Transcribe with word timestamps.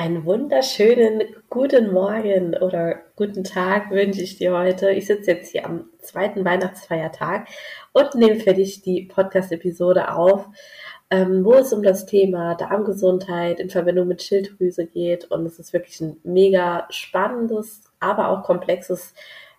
Einen 0.00 0.24
wunderschönen 0.24 1.24
guten 1.50 1.92
Morgen 1.92 2.54
oder 2.54 3.00
guten 3.16 3.42
Tag 3.42 3.90
wünsche 3.90 4.22
ich 4.22 4.38
dir 4.38 4.56
heute. 4.56 4.92
Ich 4.92 5.08
sitze 5.08 5.32
jetzt 5.32 5.50
hier 5.50 5.66
am 5.66 5.90
zweiten 5.98 6.44
Weihnachtsfeiertag 6.44 7.48
und 7.92 8.14
nehme 8.14 8.38
für 8.38 8.54
dich 8.54 8.80
die 8.80 9.06
Podcast-Episode 9.12 10.14
auf, 10.14 10.46
ähm, 11.10 11.44
wo 11.44 11.54
es 11.54 11.72
um 11.72 11.82
das 11.82 12.06
Thema 12.06 12.54
Darmgesundheit 12.54 13.58
in 13.58 13.70
Verbindung 13.70 14.06
mit 14.06 14.22
Schilddrüse 14.22 14.86
geht. 14.86 15.24
Und 15.32 15.44
es 15.46 15.58
ist 15.58 15.72
wirklich 15.72 16.00
ein 16.00 16.18
mega 16.22 16.86
spannendes, 16.90 17.80
aber 17.98 18.28
auch 18.28 18.44
komplexes 18.44 19.14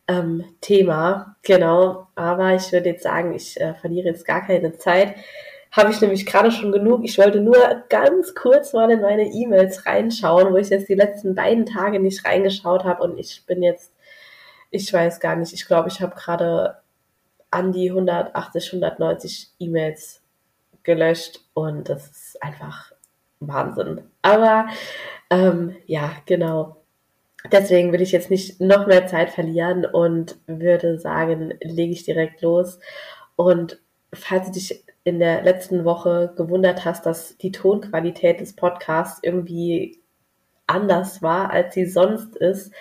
ähm, 0.08 0.46
Thema. 0.62 1.36
Genau. 1.42 2.08
Aber 2.16 2.56
ich 2.56 2.72
würde 2.72 2.92
jetzt 2.92 3.04
sagen, 3.04 3.34
ich 3.34 3.60
äh, 3.60 3.74
verliere 3.74 4.08
jetzt 4.08 4.24
gar 4.26 4.48
keine 4.48 4.78
Zeit 4.78 5.16
habe 5.72 5.92
ich 5.92 6.02
nämlich 6.02 6.26
gerade 6.26 6.52
schon 6.52 6.72
genug. 6.72 7.04
Ich 7.04 7.18
wollte 7.18 7.40
nur 7.40 7.84
ganz 7.90 8.34
kurz 8.34 8.74
mal 8.74 8.90
in 8.90 9.02
meine 9.02 9.24
E-Mails 9.24 9.86
reinschauen, 9.86 10.52
wo 10.52 10.58
ich 10.58 10.70
jetzt 10.70 10.90
die 10.90 10.96
letzten 10.96 11.36
beiden 11.36 11.66
Tage 11.66 12.00
nicht 12.00 12.26
reingeschaut 12.26 12.84
habe 12.84 13.04
und 13.04 13.20
ich 13.20 13.44
bin 13.46 13.62
jetzt, 13.62 13.94
ich 14.72 14.92
weiß 14.92 15.20
gar 15.20 15.36
nicht, 15.36 15.54
ich 15.54 15.66
glaube, 15.68 15.90
ich 15.90 16.02
habe 16.02 16.16
gerade 16.16 16.78
an 17.52 17.72
die 17.72 17.90
180, 17.90 18.74
190 18.74 19.50
E-Mails 19.60 20.22
gelöscht 20.84 21.42
und 21.54 21.90
das 21.90 22.08
ist 22.08 22.44
einfach 22.44 22.92
Wahnsinn. 23.40 24.02
Aber 24.22 24.68
ähm, 25.30 25.76
ja, 25.86 26.12
genau. 26.26 26.78
Deswegen 27.52 27.94
will 27.94 28.02
ich 28.02 28.12
jetzt 28.12 28.30
nicht 28.30 28.60
noch 28.60 28.86
mehr 28.88 29.08
Zeit 29.08 29.30
verlieren 29.30 29.86
und 29.86 30.38
würde 30.46 31.00
sagen, 31.00 31.54
lege 31.62 31.94
ich 31.94 32.04
direkt 32.04 32.42
los. 32.42 32.80
Und 33.38 33.80
falls 34.14 34.48
du 34.48 34.52
dich 34.54 34.84
in 35.04 35.20
der 35.20 35.42
letzten 35.44 35.86
Woche 35.86 36.34
gewundert 36.36 36.86
hast, 36.86 37.06
dass 37.06 37.38
die 37.38 37.52
Tonqualität 37.52 38.40
des 38.40 38.56
Podcasts 38.56 39.20
irgendwie 39.24 40.02
anders 40.68 41.22
war, 41.22 41.52
als 41.52 41.74
sie 41.74 41.86
sonst 41.86 42.36
ist, 42.36 42.72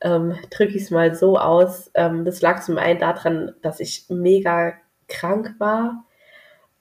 ähm, 0.00 0.36
drücke 0.50 0.76
ich 0.76 0.82
es 0.82 0.90
mal 0.90 1.14
so 1.14 1.38
aus. 1.38 1.90
Ähm, 1.94 2.24
das 2.24 2.40
lag 2.40 2.62
zum 2.62 2.78
einen 2.78 2.98
daran, 2.98 3.52
dass 3.62 3.80
ich 3.80 4.06
mega 4.08 4.74
krank 5.08 5.54
war 5.58 6.04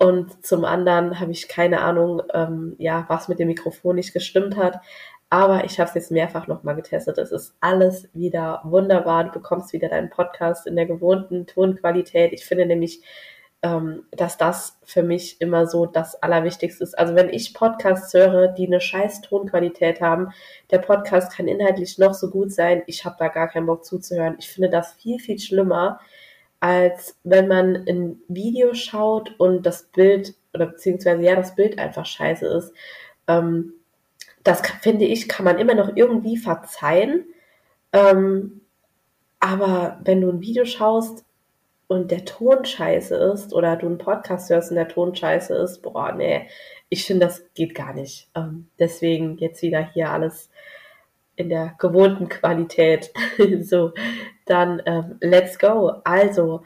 und 0.01 0.45
zum 0.45 0.63
anderen 0.63 1.19
habe 1.19 1.31
ich 1.33 1.49
keine 1.49 1.81
Ahnung, 1.81 2.21
ähm, 2.33 2.75
ja, 2.79 3.05
was 3.09 3.27
mit 3.27 3.37
dem 3.37 3.49
Mikrofon 3.49 3.97
nicht 3.97 4.13
gestimmt 4.13 4.55
hat. 4.55 4.79
Aber 5.29 5.65
ich 5.65 5.77
habe 5.79 5.89
es 5.89 5.95
jetzt 5.95 6.11
mehrfach 6.11 6.47
nochmal 6.47 6.75
getestet. 6.75 7.17
Es 7.17 7.31
ist 7.33 7.55
alles 7.59 8.09
wieder 8.13 8.61
wunderbar. 8.63 9.25
Du 9.25 9.31
bekommst 9.31 9.73
wieder 9.73 9.89
deinen 9.89 10.09
Podcast 10.09 10.67
in 10.67 10.77
der 10.77 10.85
gewohnten 10.85 11.47
Tonqualität. 11.47 12.31
Ich 12.31 12.45
finde 12.45 12.65
nämlich, 12.65 13.01
ähm, 13.61 14.05
dass 14.11 14.37
das 14.37 14.77
für 14.85 15.03
mich 15.03 15.41
immer 15.41 15.67
so 15.67 15.85
das 15.85 16.21
Allerwichtigste 16.23 16.83
ist. 16.83 16.97
Also 16.97 17.15
wenn 17.15 17.29
ich 17.29 17.53
Podcasts 17.53 18.13
höre, 18.13 18.47
die 18.47 18.67
eine 18.67 18.79
scheiß 18.79 19.21
Tonqualität 19.21 19.99
haben, 19.99 20.29
der 20.71 20.79
Podcast 20.79 21.33
kann 21.33 21.47
inhaltlich 21.47 21.97
noch 21.97 22.13
so 22.13 22.29
gut 22.29 22.53
sein, 22.53 22.83
ich 22.87 23.03
habe 23.03 23.17
da 23.19 23.27
gar 23.27 23.49
keinen 23.49 23.65
Bock 23.65 23.83
zuzuhören. 23.83 24.37
Ich 24.39 24.49
finde 24.49 24.69
das 24.69 24.93
viel, 24.93 25.19
viel 25.19 25.39
schlimmer, 25.39 25.99
als 26.61 27.17
wenn 27.23 27.47
man 27.47 27.75
ein 27.87 28.21
Video 28.27 28.73
schaut 28.73 29.37
und 29.39 29.65
das 29.65 29.83
Bild 29.83 30.35
oder 30.53 30.67
beziehungsweise 30.67 31.21
ja, 31.21 31.35
das 31.35 31.55
Bild 31.55 31.77
einfach 31.79 32.05
scheiße 32.05 32.47
ist. 32.47 32.73
Ähm, 33.27 33.73
das 34.43 34.61
finde 34.81 35.05
ich, 35.05 35.27
kann 35.27 35.45
man 35.45 35.59
immer 35.59 35.75
noch 35.75 35.95
irgendwie 35.95 36.37
verzeihen. 36.37 37.25
Ähm, 37.91 38.61
aber 39.39 39.99
wenn 40.03 40.21
du 40.21 40.29
ein 40.29 40.41
Video 40.41 40.65
schaust, 40.65 41.25
und 41.89 42.11
der 42.11 42.23
Ton 42.23 42.65
scheiße 42.65 43.15
ist 43.15 43.51
oder 43.51 43.75
du 43.75 43.87
einen 43.87 43.97
Podcast 43.97 44.51
hörst 44.51 44.69
und 44.69 44.75
der 44.75 44.87
Ton 44.87 45.15
scheiße 45.15 45.55
ist, 45.55 45.81
boah, 45.81 46.11
nee, 46.11 46.47
ich 46.87 47.03
finde, 47.03 47.25
das 47.25 47.51
geht 47.55 47.73
gar 47.73 47.93
nicht. 47.95 48.29
Ähm, 48.35 48.67
deswegen 48.77 49.39
jetzt 49.39 49.63
wieder 49.63 49.81
hier 49.91 50.11
alles 50.11 50.51
in 51.35 51.49
der 51.49 51.73
gewohnten 51.79 52.29
Qualität. 52.29 53.11
so, 53.61 53.93
dann 54.45 54.83
ähm, 54.85 55.17
let's 55.19 55.57
go. 55.57 55.93
Also, 56.03 56.61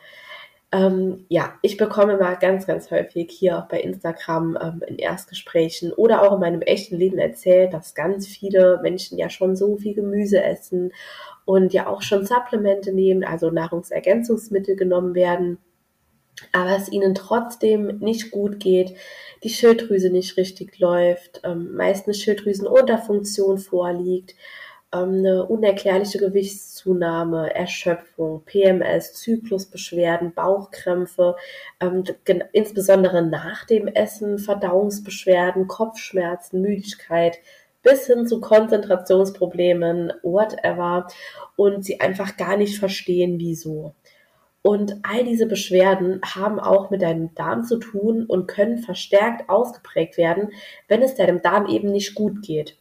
ähm, 0.74 1.26
ja, 1.30 1.54
ich 1.62 1.78
bekomme 1.78 2.18
mal 2.18 2.36
ganz, 2.36 2.68
ganz 2.68 2.92
häufig 2.92 3.32
hier 3.32 3.60
auch 3.60 3.70
bei 3.70 3.80
Instagram 3.80 4.58
ähm, 4.62 4.84
in 4.86 4.98
Erstgesprächen 4.98 5.94
oder 5.94 6.24
auch 6.24 6.34
in 6.34 6.42
meinem 6.42 6.62
echten 6.62 6.98
Leben 6.98 7.18
erzählt, 7.18 7.74
dass 7.74 7.96
ganz 7.96 8.28
viele 8.28 8.82
Menschen 8.82 9.18
ja 9.18 9.30
schon 9.30 9.56
so 9.56 9.78
viel 9.78 9.94
Gemüse 9.94 10.44
essen 10.44 10.92
und 11.46 11.74
ja 11.74 11.88
auch 11.88 12.02
schon 12.02 12.26
Supplemente 12.26 12.94
nehmen, 12.94 13.24
also 13.24 13.52
Nahrungsergänzungsmittel 13.52 14.76
genommen 14.76 15.16
werden, 15.16 15.58
aber 16.52 16.76
es 16.76 16.92
ihnen 16.92 17.16
trotzdem 17.16 18.00
nicht 18.00 18.32
gut 18.32 18.60
geht, 18.60 18.96
die 19.44 19.50
Schilddrüse 19.50 20.10
nicht 20.10 20.38
richtig 20.38 20.80
läuft, 20.80 21.42
ähm, 21.44 21.76
meist 21.76 22.08
eine 22.08 22.14
Schilddrüsenunterfunktion 22.14 23.58
vorliegt, 23.58 24.36
ähm, 24.94 25.16
eine 25.20 25.46
unerklärliche 25.46 26.20
Gewichtszunahme, 26.20 27.54
Erschöpfung, 27.54 28.44
PMS, 28.46 29.14
Zyklusbeschwerden, 29.14 30.34
Bauchkrämpfe, 30.34 31.36
ähm, 31.80 32.04
insbesondere 32.52 33.24
nach 33.26 33.66
dem 33.66 33.88
Essen, 33.88 34.40
Verdauungsbeschwerden, 34.40 35.68
Kopfschmerzen, 35.68 36.62
Müdigkeit, 36.62 37.40
bis 37.84 38.08
hin 38.08 38.26
zu 38.26 38.42
Konzentrationsproblemen, 38.42 40.14
whatever, 40.24 41.08
und 41.56 41.86
sie 41.86 42.00
einfach 42.00 42.38
gar 42.38 42.58
nicht 42.58 42.80
verstehen, 42.80 43.40
wieso. 43.40 43.94
Und 44.64 44.96
all 45.04 45.26
diese 45.26 45.46
Beschwerden 45.46 46.22
haben 46.24 46.60
auch 46.60 46.90
mit 46.90 47.02
deinem 47.02 47.36
Darm 47.36 47.66
zu 47.66 47.78
tun 47.78 48.26
und 48.26 48.48
können 48.48 48.78
verstärkt 48.78 49.50
ausgeprägt 49.50 50.18
werden, 50.18 50.52
wenn 50.88 51.02
es 51.02 51.16
deinem 51.16 51.42
Darm 51.42 51.68
eben 51.68 51.92
nicht 51.92 52.16
gut 52.16 52.42
geht. 52.42 52.78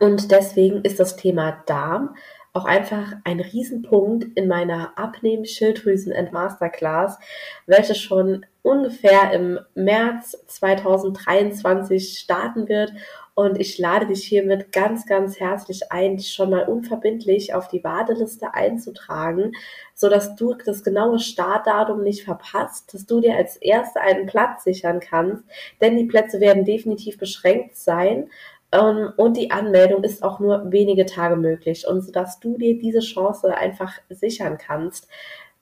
Und 0.00 0.32
deswegen 0.32 0.82
ist 0.82 0.98
das 0.98 1.14
Thema 1.14 1.62
Darm 1.66 2.16
auch 2.52 2.64
einfach 2.64 3.14
ein 3.24 3.40
Riesenpunkt 3.40 4.26
in 4.36 4.46
meiner 4.46 4.96
Abnehmen-Schilddrüsen- 4.96 6.12
and 6.12 6.32
Masterclass, 6.32 7.18
welche 7.66 7.96
schon 7.96 8.46
ungefähr 8.62 9.32
im 9.32 9.58
März 9.74 10.44
2023 10.46 12.18
starten 12.18 12.68
wird 12.68 12.92
und 13.34 13.60
ich 13.60 13.78
lade 13.78 14.06
dich 14.06 14.24
hiermit 14.24 14.70
ganz, 14.70 15.06
ganz 15.06 15.40
herzlich 15.40 15.90
ein, 15.90 16.16
dich 16.16 16.32
schon 16.32 16.50
mal 16.50 16.68
unverbindlich 16.68 17.52
auf 17.52 17.66
die 17.66 17.82
Warteliste 17.82 18.54
einzutragen, 18.54 19.52
so 19.94 20.08
dass 20.08 20.36
du 20.36 20.54
das 20.54 20.84
genaue 20.84 21.18
Startdatum 21.18 22.02
nicht 22.02 22.24
verpasst, 22.24 22.94
dass 22.94 23.06
du 23.06 23.20
dir 23.20 23.36
als 23.36 23.56
Erste 23.56 24.00
einen 24.00 24.26
Platz 24.26 24.62
sichern 24.64 25.00
kannst, 25.00 25.44
denn 25.80 25.96
die 25.96 26.06
Plätze 26.06 26.40
werden 26.40 26.64
definitiv 26.64 27.18
beschränkt 27.18 27.76
sein. 27.76 28.30
Ähm, 28.70 29.12
und 29.16 29.36
die 29.36 29.50
Anmeldung 29.50 30.04
ist 30.04 30.22
auch 30.22 30.38
nur 30.38 30.70
wenige 30.70 31.06
Tage 31.06 31.36
möglich. 31.36 31.86
Und 31.88 32.02
so 32.02 32.12
dass 32.12 32.40
du 32.40 32.56
dir 32.56 32.78
diese 32.78 33.00
Chance 33.00 33.56
einfach 33.56 33.94
sichern 34.10 34.58
kannst, 34.58 35.08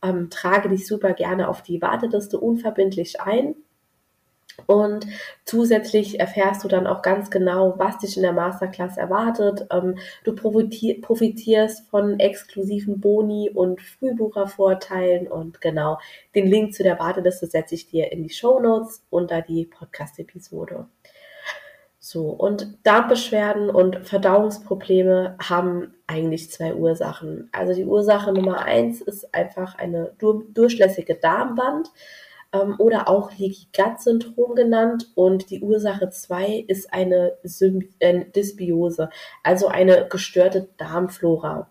ähm, 0.02 0.28
trage 0.30 0.68
dich 0.68 0.86
super 0.86 1.14
gerne 1.14 1.48
auf 1.48 1.62
die 1.62 1.80
Warteliste 1.80 2.38
unverbindlich 2.38 3.20
ein. 3.20 3.54
Und 4.66 5.06
zusätzlich 5.44 6.20
erfährst 6.20 6.64
du 6.64 6.68
dann 6.68 6.86
auch 6.86 7.02
ganz 7.02 7.30
genau, 7.30 7.74
was 7.78 7.98
dich 7.98 8.16
in 8.16 8.22
der 8.22 8.32
Masterclass 8.32 8.96
erwartet. 8.96 9.66
Ähm, 9.70 9.98
du 10.24 10.34
profitierst 10.34 11.88
von 11.88 12.18
exklusiven 12.20 13.00
Boni 13.00 13.50
und 13.50 13.80
Frühbuchervorteilen 13.80 15.28
und 15.28 15.60
genau 15.60 15.98
den 16.34 16.46
Link 16.46 16.74
zu 16.74 16.82
der 16.82 16.98
Warteliste 16.98 17.46
setze 17.46 17.74
ich 17.74 17.86
dir 17.86 18.12
in 18.12 18.22
die 18.22 18.30
Show 18.30 18.60
Notes 18.60 19.02
unter 19.10 19.42
die 19.42 19.66
Podcast-Episode. 19.66 20.86
So, 22.04 22.30
und 22.30 22.78
Darmbeschwerden 22.82 23.70
und 23.70 24.08
Verdauungsprobleme 24.08 25.36
haben 25.40 25.94
eigentlich 26.08 26.50
zwei 26.50 26.74
Ursachen. 26.74 27.48
Also 27.52 27.74
die 27.74 27.84
Ursache 27.84 28.32
Nummer 28.32 28.62
eins 28.62 29.00
ist 29.00 29.32
einfach 29.32 29.76
eine 29.76 30.12
durchlässige 30.18 31.14
Darmwand 31.14 31.92
ähm, 32.52 32.76
oder 32.78 33.08
auch 33.08 33.30
Leaky 33.36 33.66
Gut 33.76 34.00
Syndrom 34.00 34.54
genannt. 34.54 35.10
Und 35.14 35.50
die 35.50 35.60
Ursache 35.60 36.10
2 36.10 36.64
ist 36.68 36.92
eine 36.92 37.34
Symbi 37.42 37.90
äh, 37.98 38.24
Dysbiose, 38.24 39.10
also 39.42 39.68
eine 39.68 40.06
gestörte 40.08 40.68
Darmflora. 40.76 41.68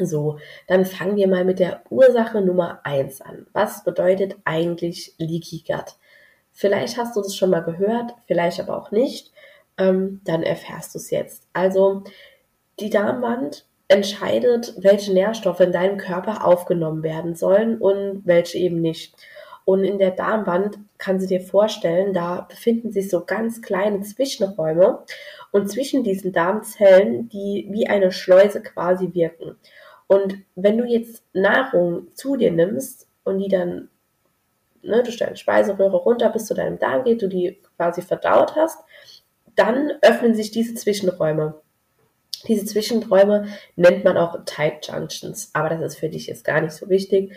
So, 0.00 0.38
dann 0.68 0.84
fangen 0.84 1.16
wir 1.16 1.26
mal 1.26 1.44
mit 1.44 1.58
der 1.58 1.82
Ursache 1.90 2.40
Nummer 2.40 2.80
1 2.84 3.20
an. 3.20 3.46
Was 3.52 3.82
bedeutet 3.82 4.36
eigentlich 4.44 5.14
Leaky 5.18 5.64
Gut? 5.66 5.96
Vielleicht 6.52 6.96
hast 6.96 7.16
du 7.16 7.22
das 7.22 7.36
schon 7.36 7.50
mal 7.50 7.60
gehört, 7.62 8.12
vielleicht 8.26 8.60
aber 8.60 8.76
auch 8.76 8.90
nicht. 8.90 9.32
Ähm, 9.76 10.20
dann 10.24 10.42
erfährst 10.42 10.94
du 10.94 10.98
es 10.98 11.10
jetzt. 11.10 11.44
Also, 11.52 12.02
die 12.80 12.90
Darmwand 12.90 13.64
entscheidet, 13.88 14.74
welche 14.78 15.12
Nährstoffe 15.12 15.60
in 15.60 15.72
deinem 15.72 15.96
Körper 15.96 16.44
aufgenommen 16.44 17.02
werden 17.02 17.34
sollen 17.34 17.78
und 17.78 18.22
welche 18.24 18.58
eben 18.58 18.80
nicht. 18.80 19.14
Und 19.68 19.84
in 19.84 19.98
der 19.98 20.12
Darmwand 20.12 20.78
kann 20.96 21.20
sie 21.20 21.26
dir 21.26 21.42
vorstellen, 21.42 22.14
da 22.14 22.40
befinden 22.40 22.90
sich 22.90 23.10
so 23.10 23.26
ganz 23.26 23.60
kleine 23.60 24.00
Zwischenräume 24.00 25.04
und 25.50 25.70
zwischen 25.70 26.02
diesen 26.02 26.32
Darmzellen, 26.32 27.28
die 27.28 27.68
wie 27.68 27.86
eine 27.86 28.10
Schleuse 28.10 28.62
quasi 28.62 29.12
wirken. 29.12 29.56
Und 30.06 30.38
wenn 30.54 30.78
du 30.78 30.86
jetzt 30.86 31.22
Nahrung 31.34 32.06
zu 32.14 32.36
dir 32.36 32.50
nimmst 32.50 33.08
und 33.24 33.40
die 33.40 33.48
dann 33.48 33.90
ne, 34.80 35.02
durch 35.02 35.18
deine 35.18 35.36
Speiseröhre 35.36 35.98
runter 35.98 36.30
bis 36.30 36.46
zu 36.46 36.54
deinem 36.54 36.78
Darm 36.78 37.04
geht, 37.04 37.20
du 37.20 37.28
die 37.28 37.60
quasi 37.76 38.00
verdaut 38.00 38.56
hast, 38.56 38.78
dann 39.54 39.92
öffnen 40.00 40.34
sich 40.34 40.50
diese 40.50 40.76
Zwischenräume. 40.76 41.60
Diese 42.46 42.64
Zwischenräume 42.64 43.48
nennt 43.76 44.02
man 44.02 44.16
auch 44.16 44.46
Tight 44.46 44.86
Junctions, 44.86 45.50
aber 45.52 45.68
das 45.68 45.82
ist 45.82 45.98
für 45.98 46.08
dich 46.08 46.26
jetzt 46.26 46.44
gar 46.44 46.62
nicht 46.62 46.72
so 46.72 46.88
wichtig. 46.88 47.34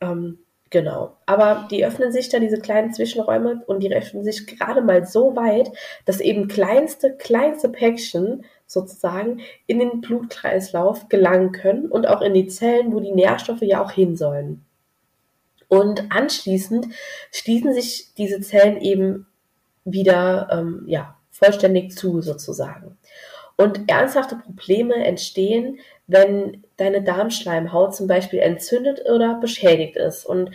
Ähm, 0.00 0.38
genau. 0.70 1.16
Aber 1.26 1.68
die 1.70 1.84
öffnen 1.84 2.12
sich 2.12 2.28
da, 2.28 2.38
diese 2.38 2.58
kleinen 2.58 2.92
Zwischenräume, 2.92 3.62
und 3.66 3.80
die 3.80 3.94
öffnen 3.94 4.24
sich 4.24 4.46
gerade 4.46 4.82
mal 4.82 5.06
so 5.06 5.36
weit, 5.36 5.70
dass 6.04 6.20
eben 6.20 6.48
kleinste, 6.48 7.14
kleinste 7.16 7.68
Päckchen 7.68 8.44
sozusagen 8.66 9.40
in 9.66 9.78
den 9.78 10.00
Blutkreislauf 10.00 11.08
gelangen 11.08 11.52
können 11.52 11.86
und 11.86 12.08
auch 12.08 12.22
in 12.22 12.34
die 12.34 12.46
Zellen, 12.46 12.92
wo 12.92 13.00
die 13.00 13.12
Nährstoffe 13.12 13.62
ja 13.62 13.82
auch 13.82 13.92
hin 13.92 14.16
sollen. 14.16 14.64
Und 15.68 16.04
anschließend 16.10 16.86
schließen 17.32 17.72
sich 17.74 18.14
diese 18.16 18.40
Zellen 18.40 18.80
eben 18.80 19.26
wieder 19.84 20.48
ähm, 20.50 20.84
ja, 20.86 21.16
vollständig 21.30 21.96
zu 21.96 22.20
sozusagen. 22.20 22.96
Und 23.56 23.88
ernsthafte 23.88 24.36
Probleme 24.36 24.94
entstehen, 24.94 25.78
wenn 26.06 26.64
deine 26.76 27.02
Darmschleimhaut 27.02 27.94
zum 27.94 28.06
Beispiel 28.06 28.40
entzündet 28.40 29.02
oder 29.08 29.34
beschädigt 29.40 29.96
ist. 29.96 30.26
Und 30.26 30.50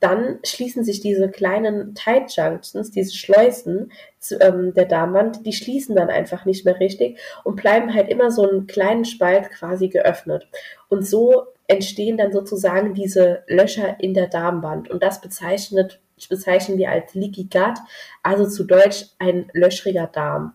dann 0.00 0.38
schließen 0.44 0.84
sich 0.84 1.00
diese 1.00 1.30
kleinen 1.30 1.94
Tight 1.94 2.36
Junctions, 2.36 2.90
diese 2.90 3.14
Schleusen 3.14 3.92
zu, 4.18 4.38
ähm, 4.40 4.74
der 4.74 4.84
Darmwand, 4.84 5.46
die 5.46 5.52
schließen 5.52 5.96
dann 5.96 6.10
einfach 6.10 6.44
nicht 6.44 6.64
mehr 6.64 6.78
richtig 6.78 7.18
und 7.44 7.56
bleiben 7.56 7.94
halt 7.94 8.08
immer 8.08 8.30
so 8.30 8.48
einen 8.48 8.66
kleinen 8.66 9.04
Spalt 9.04 9.50
quasi 9.50 9.88
geöffnet. 9.88 10.48
Und 10.88 11.06
so 11.06 11.46
entstehen 11.66 12.16
dann 12.16 12.32
sozusagen 12.32 12.94
diese 12.94 13.42
Löcher 13.48 13.96
in 13.98 14.14
der 14.14 14.28
Darmwand. 14.28 14.90
Und 14.90 15.02
das 15.02 15.20
bezeichnet, 15.20 16.00
bezeichnen 16.28 16.78
wir 16.78 16.90
als 16.90 17.14
Leaky 17.14 17.44
Gut, 17.44 17.78
also 18.22 18.46
zu 18.46 18.64
Deutsch 18.64 19.06
ein 19.18 19.50
löchriger 19.54 20.06
Darm. 20.06 20.52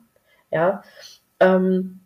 Ja, 0.52 0.84
ähm, 1.42 2.00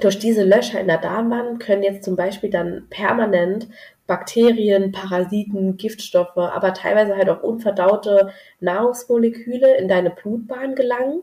durch 0.00 0.18
diese 0.18 0.44
Löcher 0.44 0.80
in 0.80 0.86
der 0.86 0.98
Darmwand 0.98 1.60
können 1.60 1.82
jetzt 1.82 2.04
zum 2.04 2.14
Beispiel 2.14 2.50
dann 2.50 2.86
permanent 2.90 3.68
Bakterien, 4.06 4.92
Parasiten, 4.92 5.76
Giftstoffe, 5.76 6.36
aber 6.36 6.72
teilweise 6.72 7.16
halt 7.16 7.28
auch 7.28 7.42
unverdaute 7.42 8.32
Nahrungsmoleküle 8.60 9.76
in 9.76 9.88
deine 9.88 10.10
Blutbahn 10.10 10.74
gelangen, 10.74 11.22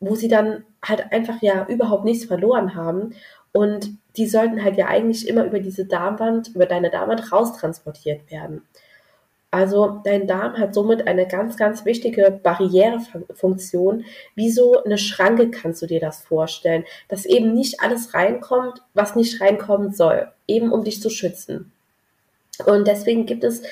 wo 0.00 0.14
sie 0.14 0.28
dann 0.28 0.64
halt 0.84 1.12
einfach 1.12 1.42
ja 1.42 1.66
überhaupt 1.68 2.04
nichts 2.04 2.24
verloren 2.24 2.74
haben. 2.74 3.14
Und 3.52 3.90
die 4.16 4.26
sollten 4.26 4.62
halt 4.64 4.76
ja 4.78 4.86
eigentlich 4.86 5.28
immer 5.28 5.44
über 5.44 5.60
diese 5.60 5.84
Darmwand, 5.84 6.48
über 6.54 6.66
deine 6.66 6.90
Darmwand 6.90 7.32
raustransportiert 7.32 8.30
werden. 8.30 8.62
Also 9.52 10.00
dein 10.02 10.26
Darm 10.26 10.56
hat 10.56 10.74
somit 10.74 11.06
eine 11.06 11.28
ganz, 11.28 11.58
ganz 11.58 11.84
wichtige 11.84 12.40
Barrierefunktion. 12.42 14.06
Wie 14.34 14.50
so 14.50 14.82
eine 14.82 14.96
Schranke 14.96 15.50
kannst 15.50 15.82
du 15.82 15.86
dir 15.86 16.00
das 16.00 16.22
vorstellen, 16.22 16.84
dass 17.08 17.26
eben 17.26 17.52
nicht 17.52 17.80
alles 17.80 18.14
reinkommt, 18.14 18.80
was 18.94 19.14
nicht 19.14 19.42
reinkommen 19.42 19.92
soll, 19.92 20.32
eben 20.48 20.72
um 20.72 20.84
dich 20.84 21.02
zu 21.02 21.10
schützen. 21.10 21.70
Und 22.64 22.88
deswegen 22.88 23.26
gibt 23.26 23.44
es 23.44 23.62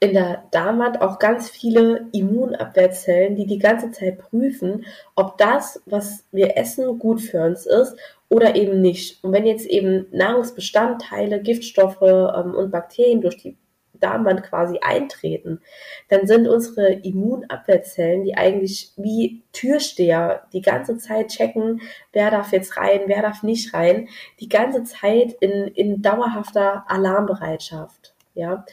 in 0.00 0.14
der 0.14 0.44
Darmwand 0.52 1.02
auch 1.02 1.18
ganz 1.18 1.50
viele 1.50 2.06
Immunabwehrzellen, 2.12 3.36
die 3.36 3.46
die 3.46 3.58
ganze 3.58 3.90
Zeit 3.90 4.18
prüfen, 4.18 4.86
ob 5.16 5.36
das, 5.36 5.82
was 5.84 6.24
wir 6.32 6.56
essen, 6.56 6.98
gut 6.98 7.20
für 7.20 7.42
uns 7.44 7.66
ist 7.66 7.94
oder 8.30 8.56
eben 8.56 8.80
nicht. 8.80 9.22
Und 9.22 9.32
wenn 9.32 9.44
jetzt 9.44 9.66
eben 9.66 10.06
Nahrungsbestandteile, 10.12 11.42
Giftstoffe 11.42 12.00
ähm, 12.00 12.54
und 12.54 12.70
Bakterien 12.70 13.20
durch 13.20 13.36
die 13.36 13.54
Darmwand 14.00 14.42
quasi 14.42 14.78
eintreten, 14.80 15.60
dann 16.08 16.26
sind 16.26 16.48
unsere 16.48 16.92
Immunabwehrzellen, 16.92 18.24
die 18.24 18.36
eigentlich 18.36 18.92
wie 18.96 19.42
Türsteher 19.52 20.46
die 20.52 20.62
ganze 20.62 20.98
Zeit 20.98 21.28
checken, 21.28 21.80
wer 22.12 22.30
darf 22.30 22.52
jetzt 22.52 22.76
rein, 22.76 23.02
wer 23.06 23.22
darf 23.22 23.42
nicht 23.42 23.74
rein, 23.74 24.08
die 24.40 24.48
ganze 24.48 24.84
Zeit 24.84 25.32
in, 25.40 25.68
in 25.68 26.02
dauerhafter 26.02 26.84
Alarmbereitschaft. 26.88 28.14
Ja. 28.34 28.64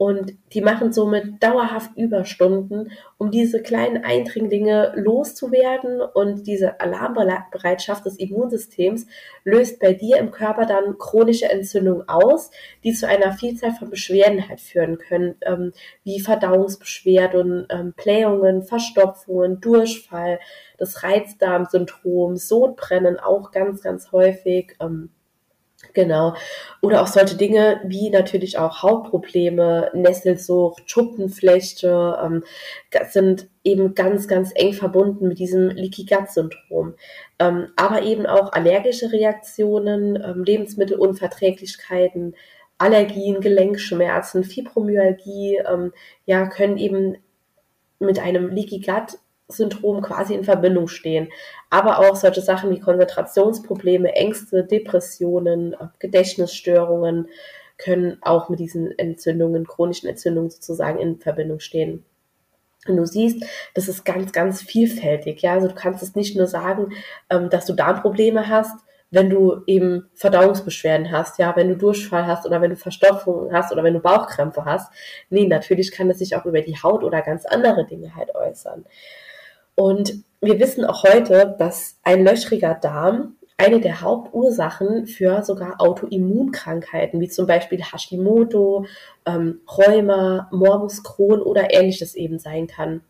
Und 0.00 0.32
die 0.54 0.62
machen 0.62 0.94
somit 0.94 1.42
dauerhaft 1.42 1.94
Überstunden, 1.94 2.90
um 3.18 3.30
diese 3.30 3.60
kleinen 3.60 4.02
Eindringlinge 4.02 4.94
loszuwerden. 4.96 6.00
Und 6.00 6.46
diese 6.46 6.80
Alarmbereitschaft 6.80 8.06
des 8.06 8.16
Immunsystems 8.16 9.06
löst 9.44 9.78
bei 9.78 9.92
dir 9.92 10.16
im 10.16 10.30
Körper 10.30 10.64
dann 10.64 10.96
chronische 10.96 11.50
Entzündungen 11.50 12.08
aus, 12.08 12.50
die 12.82 12.94
zu 12.94 13.06
einer 13.06 13.34
Vielzahl 13.34 13.72
von 13.72 13.90
Beschwerden 13.90 14.48
halt 14.48 14.62
führen 14.62 14.96
können, 14.96 15.34
ähm, 15.42 15.74
wie 16.02 16.18
Verdauungsbeschwerden, 16.18 17.66
ähm, 17.68 17.92
Blähungen, 17.94 18.62
Verstopfungen, 18.62 19.60
Durchfall, 19.60 20.40
das 20.78 21.02
Reizdarmsyndrom, 21.02 22.38
Sodbrennen 22.38 23.20
auch 23.20 23.50
ganz, 23.50 23.82
ganz 23.82 24.12
häufig. 24.12 24.78
Ähm, 24.80 25.10
Genau. 25.92 26.34
Oder 26.82 27.02
auch 27.02 27.06
solche 27.06 27.36
Dinge 27.36 27.80
wie 27.84 28.10
natürlich 28.10 28.58
auch 28.58 28.82
Hautprobleme, 28.82 29.90
Nesselsucht, 29.94 30.88
Schuppenflechte, 30.90 32.18
ähm, 32.22 32.44
das 32.90 33.12
sind 33.12 33.48
eben 33.64 33.94
ganz, 33.94 34.28
ganz 34.28 34.52
eng 34.54 34.72
verbunden 34.72 35.28
mit 35.28 35.38
diesem 35.38 35.70
Leaky 35.70 36.04
Gut 36.04 36.30
Syndrom. 36.30 36.94
Ähm, 37.38 37.68
aber 37.76 38.02
eben 38.02 38.26
auch 38.26 38.52
allergische 38.52 39.10
Reaktionen, 39.12 40.16
ähm, 40.22 40.44
Lebensmittelunverträglichkeiten, 40.44 42.36
Allergien, 42.78 43.40
Gelenkschmerzen, 43.40 44.44
Fibromyalgie, 44.44 45.60
ähm, 45.70 45.92
ja, 46.24 46.46
können 46.46 46.78
eben 46.78 47.16
mit 47.98 48.18
einem 48.18 48.48
Leaky 48.48 48.80
Gut 48.80 49.18
Syndrom 49.50 50.02
quasi 50.02 50.34
in 50.34 50.44
Verbindung 50.44 50.88
stehen. 50.88 51.28
Aber 51.70 51.98
auch 51.98 52.16
solche 52.16 52.40
Sachen 52.40 52.70
wie 52.70 52.80
Konzentrationsprobleme, 52.80 54.12
Ängste, 54.14 54.64
Depressionen, 54.64 55.76
Gedächtnisstörungen 55.98 57.28
können 57.78 58.18
auch 58.20 58.48
mit 58.48 58.60
diesen 58.60 58.96
Entzündungen, 58.98 59.66
chronischen 59.66 60.08
Entzündungen 60.08 60.50
sozusagen 60.50 60.98
in 60.98 61.18
Verbindung 61.18 61.60
stehen. 61.60 62.04
Und 62.86 62.96
du 62.96 63.06
siehst, 63.06 63.44
das 63.74 63.88
ist 63.88 64.04
ganz, 64.04 64.32
ganz 64.32 64.62
vielfältig. 64.62 65.42
Ja, 65.42 65.52
also 65.54 65.68
du 65.68 65.74
kannst 65.74 66.02
es 66.02 66.14
nicht 66.14 66.36
nur 66.36 66.46
sagen, 66.46 66.92
ähm, 67.28 67.50
dass 67.50 67.66
du 67.66 67.74
Darmprobleme 67.74 68.48
hast, 68.48 68.78
wenn 69.10 69.28
du 69.28 69.62
eben 69.66 70.08
Verdauungsbeschwerden 70.14 71.10
hast, 71.10 71.38
ja, 71.38 71.54
wenn 71.56 71.68
du 71.68 71.76
Durchfall 71.76 72.26
hast 72.26 72.46
oder 72.46 72.60
wenn 72.60 72.70
du 72.70 72.76
Verstopfung 72.76 73.52
hast 73.52 73.72
oder 73.72 73.82
wenn 73.82 73.94
du 73.94 74.00
Bauchkrämpfe 74.00 74.64
hast. 74.64 74.92
Nee, 75.30 75.46
natürlich 75.46 75.92
kann 75.92 76.08
es 76.10 76.20
sich 76.20 76.36
auch 76.36 76.46
über 76.46 76.60
die 76.62 76.76
Haut 76.76 77.02
oder 77.02 77.20
ganz 77.20 77.44
andere 77.44 77.84
Dinge 77.86 78.14
halt 78.14 78.34
äußern. 78.34 78.84
Und 79.80 80.24
wir 80.42 80.60
wissen 80.60 80.84
auch 80.84 81.04
heute, 81.04 81.56
dass 81.58 81.98
ein 82.02 82.22
löchriger 82.22 82.74
Darm 82.74 83.36
eine 83.56 83.80
der 83.80 84.02
Hauptursachen 84.02 85.06
für 85.06 85.42
sogar 85.42 85.80
Autoimmunkrankheiten, 85.80 87.18
wie 87.18 87.30
zum 87.30 87.46
Beispiel 87.46 87.82
Hashimoto, 87.82 88.84
ähm, 89.24 89.62
Rheuma, 89.66 90.50
Morbus 90.52 91.02
Crohn 91.02 91.40
oder 91.40 91.72
ähnliches 91.72 92.14
eben 92.14 92.38
sein 92.38 92.66
kann. 92.66 93.00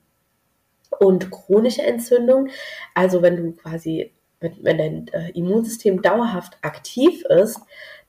Und 1.00 1.32
chronische 1.32 1.82
Entzündung, 1.82 2.50
also 2.94 3.20
wenn 3.20 3.36
du 3.36 3.50
quasi, 3.50 4.12
wenn, 4.38 4.54
wenn 4.62 4.78
dein 4.78 5.08
äh, 5.08 5.30
Immunsystem 5.30 6.02
dauerhaft 6.02 6.56
aktiv 6.62 7.24
ist, 7.24 7.58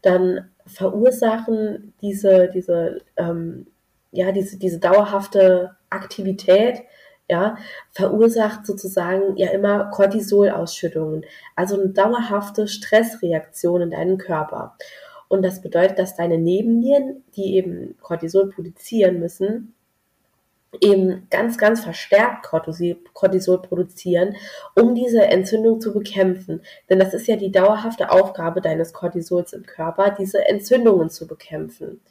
dann 0.04 0.52
verursachen 0.68 1.96
diese, 2.04 2.48
diese, 2.54 3.00
ähm, 3.18 3.66
ja, 4.12 4.32
diese, 4.32 4.60
diese 4.60 4.78
dauerhafte 4.78 5.78
Aktivität 5.90 6.84
ja, 7.32 7.58
verursacht 7.92 8.66
sozusagen 8.68 9.38
ja 9.38 9.50
immer 9.52 9.86
Cortisolausschüttungen, 9.86 11.26
also 11.56 11.80
eine 11.80 11.90
dauerhafte 11.90 12.68
Stressreaktion 12.68 13.82
in 13.82 13.92
deinem 13.92 14.18
Körper. 14.18 14.76
Und 15.30 15.44
das 15.44 15.62
bedeutet, 15.62 15.98
dass 15.98 16.18
deine 16.18 16.38
Nebennieren, 16.38 17.24
die 17.38 17.56
eben 17.56 17.96
Cortisol 18.02 18.50
produzieren 18.50 19.20
müssen, 19.20 19.74
eben 20.82 21.28
ganz, 21.30 21.58
ganz 21.58 21.82
verstärkt 21.82 22.46
Cortisol 23.14 23.62
produzieren, 23.62 24.36
um 24.76 24.94
diese 24.94 25.24
Entzündung 25.24 25.80
zu 25.80 25.94
bekämpfen. 25.94 26.62
Denn 26.90 27.00
das 27.00 27.14
ist 27.14 27.28
ja 27.28 27.38
die 27.38 27.52
dauerhafte 27.52 28.12
Aufgabe 28.12 28.60
deines 28.60 28.92
Cortisols 28.92 29.54
im 29.54 29.66
Körper, 29.66 30.12
diese 30.12 30.46
Entzündungen 30.48 31.10
zu 31.10 31.28
bekämpfen. 31.28 32.02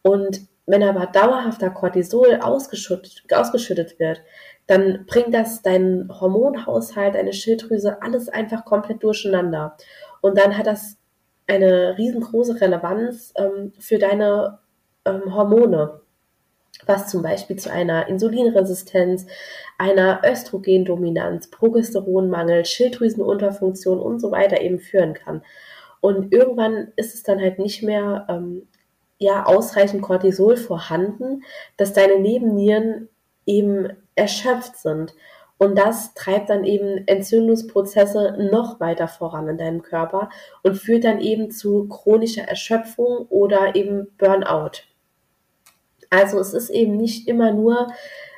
Und 0.00 0.46
wenn 0.66 0.82
aber 0.82 1.06
dauerhafter 1.06 1.70
Cortisol 1.70 2.40
ausgeschüttet, 2.42 3.22
ausgeschüttet 3.32 3.98
wird, 3.98 4.22
dann 4.66 5.06
bringt 5.06 5.32
das 5.32 5.62
deinen 5.62 6.08
Hormonhaushalt, 6.20 7.14
deine 7.14 7.32
Schilddrüse, 7.32 8.02
alles 8.02 8.28
einfach 8.28 8.64
komplett 8.64 9.02
durcheinander. 9.02 9.76
Und 10.20 10.36
dann 10.36 10.58
hat 10.58 10.66
das 10.66 10.96
eine 11.46 11.96
riesengroße 11.96 12.60
Relevanz 12.60 13.32
ähm, 13.36 13.72
für 13.78 13.98
deine 13.98 14.58
ähm, 15.04 15.32
Hormone, 15.32 16.00
was 16.84 17.08
zum 17.08 17.22
Beispiel 17.22 17.56
zu 17.56 17.70
einer 17.70 18.08
Insulinresistenz, 18.08 19.26
einer 19.78 20.20
Östrogendominanz, 20.24 21.48
Progesteronmangel, 21.48 22.64
Schilddrüsenunterfunktion 22.64 24.00
und 24.00 24.18
so 24.18 24.32
weiter 24.32 24.60
eben 24.60 24.80
führen 24.80 25.14
kann. 25.14 25.42
Und 26.00 26.32
irgendwann 26.32 26.92
ist 26.96 27.14
es 27.14 27.22
dann 27.22 27.40
halt 27.40 27.60
nicht 27.60 27.84
mehr 27.84 28.26
ähm, 28.28 28.66
ja 29.18 29.46
ausreichend 29.46 30.02
Cortisol 30.02 30.56
vorhanden, 30.56 31.42
dass 31.76 31.92
deine 31.92 32.18
Nebennieren 32.18 33.08
eben 33.46 33.88
erschöpft 34.14 34.76
sind. 34.76 35.14
Und 35.58 35.76
das 35.76 36.12
treibt 36.12 36.50
dann 36.50 36.64
eben 36.64 37.06
Entzündungsprozesse 37.06 38.48
noch 38.52 38.78
weiter 38.78 39.08
voran 39.08 39.48
in 39.48 39.56
deinem 39.56 39.82
Körper 39.82 40.28
und 40.62 40.76
führt 40.76 41.04
dann 41.04 41.20
eben 41.20 41.50
zu 41.50 41.88
chronischer 41.88 42.42
Erschöpfung 42.42 43.26
oder 43.30 43.74
eben 43.74 44.08
Burnout. 44.18 44.82
Also 46.10 46.38
es 46.38 46.52
ist 46.52 46.68
eben 46.70 46.96
nicht 46.96 47.26
immer 47.26 47.52
nur 47.52 47.88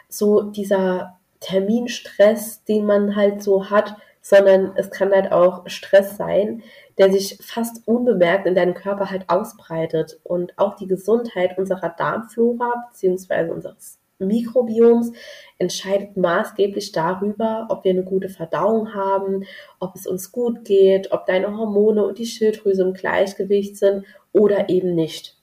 so 0.08 0.42
dieser 0.42 1.18
Terminstress, 1.40 2.64
den 2.64 2.86
man 2.86 3.16
halt 3.16 3.42
so 3.42 3.68
hat, 3.68 3.96
sondern 4.28 4.72
es 4.76 4.90
kann 4.90 5.10
halt 5.10 5.32
auch 5.32 5.66
Stress 5.70 6.18
sein, 6.18 6.62
der 6.98 7.10
sich 7.10 7.38
fast 7.40 7.88
unbemerkt 7.88 8.46
in 8.46 8.54
deinem 8.54 8.74
Körper 8.74 9.10
halt 9.10 9.24
ausbreitet. 9.28 10.20
Und 10.22 10.52
auch 10.58 10.76
die 10.76 10.86
Gesundheit 10.86 11.56
unserer 11.56 11.88
Darmflora 11.96 12.90
bzw. 12.90 13.50
unseres 13.50 13.98
Mikrobioms 14.18 15.12
entscheidet 15.56 16.18
maßgeblich 16.18 16.92
darüber, 16.92 17.68
ob 17.70 17.84
wir 17.84 17.92
eine 17.92 18.04
gute 18.04 18.28
Verdauung 18.28 18.92
haben, 18.92 19.46
ob 19.80 19.94
es 19.94 20.06
uns 20.06 20.30
gut 20.30 20.62
geht, 20.66 21.10
ob 21.10 21.24
deine 21.24 21.56
Hormone 21.56 22.04
und 22.04 22.18
die 22.18 22.26
Schilddrüse 22.26 22.82
im 22.82 22.92
Gleichgewicht 22.92 23.78
sind 23.78 24.04
oder 24.34 24.68
eben 24.68 24.94
nicht. 24.94 25.37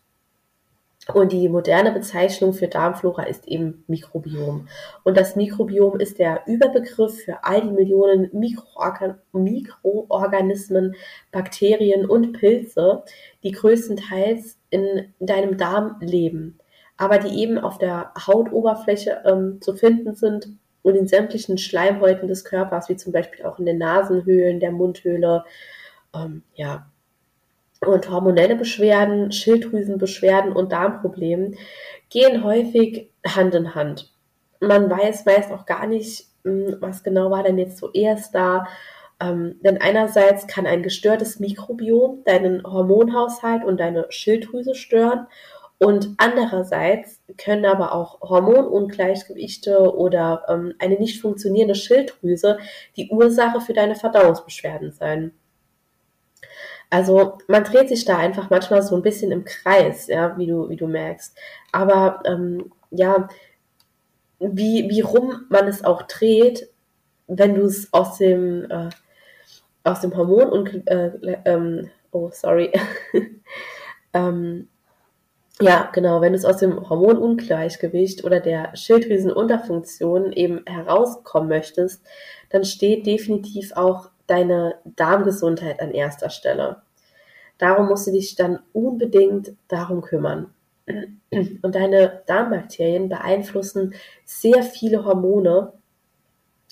Und 1.13 1.31
die 1.31 1.49
moderne 1.49 1.91
Bezeichnung 1.91 2.53
für 2.53 2.67
Darmflora 2.67 3.23
ist 3.23 3.47
eben 3.47 3.83
Mikrobiom. 3.87 4.67
Und 5.03 5.17
das 5.17 5.35
Mikrobiom 5.35 5.99
ist 5.99 6.17
der 6.17 6.41
Überbegriff 6.47 7.21
für 7.23 7.43
all 7.43 7.61
die 7.61 7.71
Millionen 7.71 8.29
Mikroorgan 8.33 9.19
Mikroorganismen, 9.31 10.95
Bakterien 11.31 12.05
und 12.05 12.33
Pilze, 12.33 13.03
die 13.43 13.51
größtenteils 13.51 14.57
in 14.71 15.13
deinem 15.19 15.57
Darm 15.57 15.97
leben 15.99 16.59
aber 16.97 17.17
die 17.17 17.41
eben 17.41 17.57
auf 17.57 17.77
der 17.77 18.11
Hautoberfläche 18.15 19.21
ähm, 19.25 19.59
zu 19.61 19.75
finden 19.75 20.15
sind 20.15 20.49
und 20.81 20.95
in 20.95 21.07
sämtlichen 21.07 21.57
Schleimhäuten 21.57 22.27
des 22.27 22.45
Körpers, 22.45 22.89
wie 22.89 22.95
zum 22.95 23.11
Beispiel 23.11 23.45
auch 23.45 23.59
in 23.59 23.65
den 23.65 23.77
Nasenhöhlen, 23.77 24.59
der 24.59 24.71
Mundhöhle, 24.71 25.43
ähm, 26.15 26.43
ja. 26.53 26.89
Und 27.81 28.09
hormonelle 28.09 28.55
Beschwerden, 28.55 29.31
Schilddrüsenbeschwerden 29.31 30.53
und 30.53 30.71
Darmproblemen 30.71 31.57
gehen 32.09 32.43
häufig 32.43 33.11
Hand 33.27 33.53
in 33.53 33.75
Hand. 33.75 34.11
Man 34.59 34.89
weiß 34.89 35.25
meist 35.25 35.51
auch 35.51 35.65
gar 35.65 35.85
nicht, 35.85 36.27
hm, 36.43 36.77
was 36.79 37.03
genau 37.03 37.29
war 37.31 37.43
denn 37.43 37.57
jetzt 37.57 37.77
zuerst 37.77 38.33
da. 38.33 38.67
Ähm, 39.19 39.59
denn 39.61 39.79
einerseits 39.79 40.47
kann 40.47 40.65
ein 40.65 40.83
gestörtes 40.83 41.39
Mikrobiom 41.39 42.23
deinen 42.25 42.63
Hormonhaushalt 42.63 43.63
und 43.63 43.79
deine 43.79 44.07
Schilddrüse 44.09 44.75
stören 44.75 45.27
und 45.77 46.15
andererseits 46.17 47.21
können 47.37 47.65
aber 47.65 47.93
auch 47.93 48.21
Hormonungleichgewichte 48.21 49.93
oder 49.95 50.45
ähm, 50.47 50.73
eine 50.79 50.97
nicht 50.97 51.21
funktionierende 51.21 51.75
Schilddrüse 51.75 52.57
die 52.95 53.09
Ursache 53.09 53.59
für 53.59 53.73
deine 53.73 53.95
Verdauungsbeschwerden 53.95 54.93
sein. 54.93 55.33
Also 56.89 57.37
man 57.47 57.63
dreht 57.63 57.89
sich 57.89 58.05
da 58.05 58.17
einfach 58.17 58.49
manchmal 58.49 58.81
so 58.81 58.95
ein 58.95 59.01
bisschen 59.01 59.31
im 59.31 59.43
Kreis, 59.43 60.07
ja, 60.07 60.37
wie 60.37 60.47
du, 60.47 60.69
wie 60.69 60.75
du 60.75 60.87
merkst. 60.87 61.35
Aber 61.71 62.21
ähm, 62.25 62.71
ja, 62.91 63.27
wie, 64.39 64.89
wie 64.89 65.01
rum 65.01 65.45
man 65.49 65.67
es 65.67 65.83
auch 65.83 66.03
dreht, 66.03 66.69
wenn 67.27 67.55
du 67.55 67.63
es 67.63 67.91
aus 67.91 68.17
dem 68.17 68.69
äh, 68.69 68.89
aus 69.83 70.01
dem 70.01 70.15
Hormon 70.15 70.49
und 70.49 70.87
äh, 70.87 71.11
ähm, 71.45 71.89
oh 72.11 72.29
sorry 72.31 72.71
ähm, 74.13 74.67
ja, 75.61 75.89
genau, 75.93 76.19
wenn 76.19 76.33
du 76.33 76.37
es 76.37 76.43
aus 76.43 76.57
dem 76.57 76.89
Hormonungleichgewicht 76.89 78.25
oder 78.25 78.41
der 78.41 78.75
Schilddrüsenunterfunktion 78.75 80.33
eben 80.33 80.61
herauskommen 80.65 81.47
möchtest, 81.47 82.03
dann 82.49 82.65
steht 82.65 83.05
definitiv 83.05 83.71
auch 83.73 84.09
deine 84.27 84.75
Darmgesundheit 84.85 85.79
an 85.81 85.91
erster 85.91 86.29
Stelle. 86.29 86.81
Darum 87.57 87.87
musst 87.87 88.07
du 88.07 88.11
dich 88.11 88.35
dann 88.35 88.59
unbedingt 88.73 89.53
darum 89.67 90.01
kümmern. 90.01 90.53
Und 90.87 91.75
deine 91.75 92.21
Darmbakterien 92.27 93.09
beeinflussen 93.09 93.95
sehr 94.23 94.63
viele 94.63 95.05
Hormone. 95.05 95.73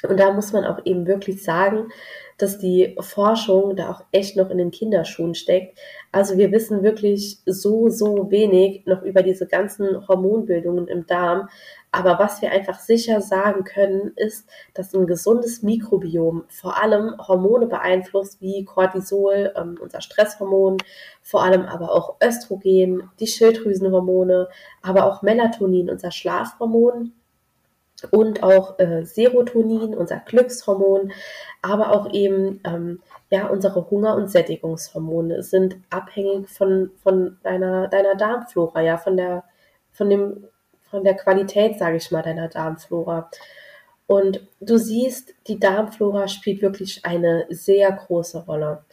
Und 0.07 0.19
da 0.19 0.31
muss 0.31 0.51
man 0.53 0.65
auch 0.65 0.86
eben 0.86 1.07
wirklich 1.07 1.43
sagen, 1.43 1.89
dass 2.38 2.58
die 2.58 2.96
Forschung 3.00 3.75
da 3.75 3.92
auch 3.92 4.04
echt 4.12 4.36
noch 4.36 4.50
in 4.50 4.58
den 4.58 4.72
Kinderschuhen 4.72 5.36
steckt. 5.36 5.78
Also 6.12 6.38
wir 6.38 6.52
wissen 6.52 6.84
wirklich 6.84 7.40
so, 7.46 7.90
so 7.90 8.30
wenig 8.32 8.86
noch 8.86 9.02
über 9.04 9.24
diese 9.24 9.48
ganzen 9.48 10.08
Hormonbildungen 10.08 10.88
im 10.88 11.06
Darm. 11.06 11.50
Aber 11.92 12.18
was 12.18 12.42
wir 12.42 12.52
einfach 12.52 12.80
sicher 12.80 13.22
sagen 13.22 13.63
können, 13.63 14.13
ist, 14.16 14.50
dass 14.74 14.94
ein 14.96 15.06
gesundes 15.06 15.62
Mikrobiom 15.62 16.44
vor 16.50 16.82
allem 16.82 17.16
Hormone 17.20 17.68
beeinflusst, 17.68 18.42
wie 18.42 18.66
Cortisol, 18.66 19.54
ähm, 19.56 19.78
unser 19.80 20.02
Stresshormon, 20.02 20.78
vor 21.22 21.44
allem 21.44 21.63
aber 21.63 21.92
auch 21.92 22.16
Östrogen, 22.24 23.10
die 23.20 23.28
Schilddrüsenhormone, 23.28 24.50
aber 24.82 25.06
auch 25.06 25.22
Melatonin, 25.22 25.90
unser 25.90 26.12
Schlafhormon 26.12 27.13
und 28.12 28.43
auch 28.43 28.79
äh, 28.79 29.03
Serotonin, 29.05 29.95
unser 29.95 30.17
Glückshormon, 30.17 31.13
aber 31.62 31.91
auch 31.91 32.12
eben 32.13 32.59
ähm, 32.65 33.01
ja 33.29 33.47
unsere 33.47 33.89
Hunger- 33.89 34.15
und 34.15 34.29
Sättigungshormone 34.29 35.43
sind 35.43 35.77
abhängig 35.89 36.50
von 36.50 36.91
von 37.01 37.38
deiner 37.43 37.88
deiner 37.88 38.15
Darmflora, 38.15 38.81
ja 38.81 38.97
von 38.97 39.17
der 39.17 39.43
von 39.91 40.09
dem 40.09 40.47
von 40.93 41.03
der 41.03 41.15
Qualität, 41.15 41.79
sage 41.79 41.97
ich 41.97 42.12
mal, 42.12 42.21
deiner 42.21 42.50
Darmflora. 42.50 43.29
Und 44.05 44.45
du 44.59 44.77
siehst, 44.77 45.33
die 45.47 45.59
Darmflora 45.59 46.27
spielt 46.27 46.62
wirklich 46.62 47.03
eine 47.03 47.47
sehr 47.50 47.91
große 47.91 48.45
Rolle. 48.45 48.83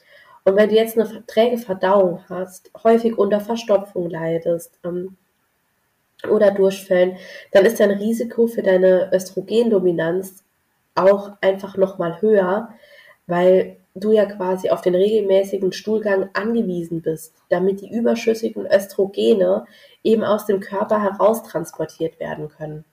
Und 0.45 0.57
wenn 0.57 0.71
du 0.71 0.77
jetzt 0.77 0.99
eine 0.99 1.27
träge 1.27 1.59
Verdauung 1.59 2.25
hast, 2.29 2.71
häufig 2.83 3.19
unter 3.19 3.41
Verstopfung 3.41 4.09
leidest, 4.09 4.79
ähm, 4.85 5.17
oder 6.29 6.51
Durchfällen, 6.51 7.17
dann 7.53 7.65
ist 7.65 7.81
dein 7.81 7.91
Risiko 7.91 8.47
für 8.47 8.63
deine 8.63 9.11
Östrogendominanz 9.13 10.45
auch 10.95 11.33
einfach 11.41 11.77
nochmal 11.77 12.21
höher, 12.21 12.71
weil 13.27 13.77
du 13.95 14.13
ja 14.13 14.25
quasi 14.25 14.71
auf 14.71 14.83
den 14.83 14.95
regelmäßigen 14.95 15.73
Stuhlgang 15.73 16.31
angewiesen 16.33 17.03
bist, 17.03 17.35
damit 17.49 17.81
die 17.81 17.93
überschüssigen 17.93 18.67
Östrogene 18.67 19.65
eben 20.03 20.25
aus 20.25 20.47
dem 20.47 20.61
Körper 20.61 21.03
heraustransportiert 21.03 22.21
werden 22.21 22.49
können. 22.49 22.85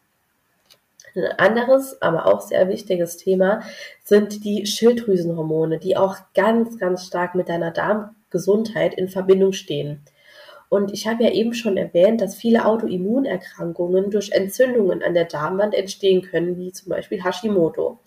Ein 1.16 1.40
anderes, 1.40 2.02
aber 2.02 2.28
auch 2.28 2.42
sehr 2.42 2.68
wichtiges 2.70 3.18
Thema 3.18 3.62
sind 4.04 4.44
die 4.44 4.66
Schilddrüsenhormone, 4.66 5.80
die 5.80 5.98
auch 5.98 6.18
ganz, 6.36 6.78
ganz 6.78 7.06
stark 7.06 7.34
mit 7.34 7.50
deiner 7.50 7.72
Darmgesundheit 7.72 8.94
in 8.94 9.10
Verbindung 9.10 9.54
stehen. 9.54 10.04
Und 10.70 10.94
ich 10.94 11.08
habe 11.08 11.24
ja 11.24 11.32
eben 11.32 11.54
schon 11.54 11.78
erwähnt, 11.78 12.20
dass 12.20 12.36
viele 12.36 12.66
Autoimmunerkrankungen 12.66 14.12
durch 14.12 14.32
Entzündungen 14.32 15.02
an 15.02 15.14
der 15.14 15.26
Darmwand 15.26 15.74
entstehen 15.74 16.22
können, 16.22 16.58
wie 16.58 16.72
zum 16.72 16.90
Beispiel 16.90 17.24
Hashimoto. 17.24 18.00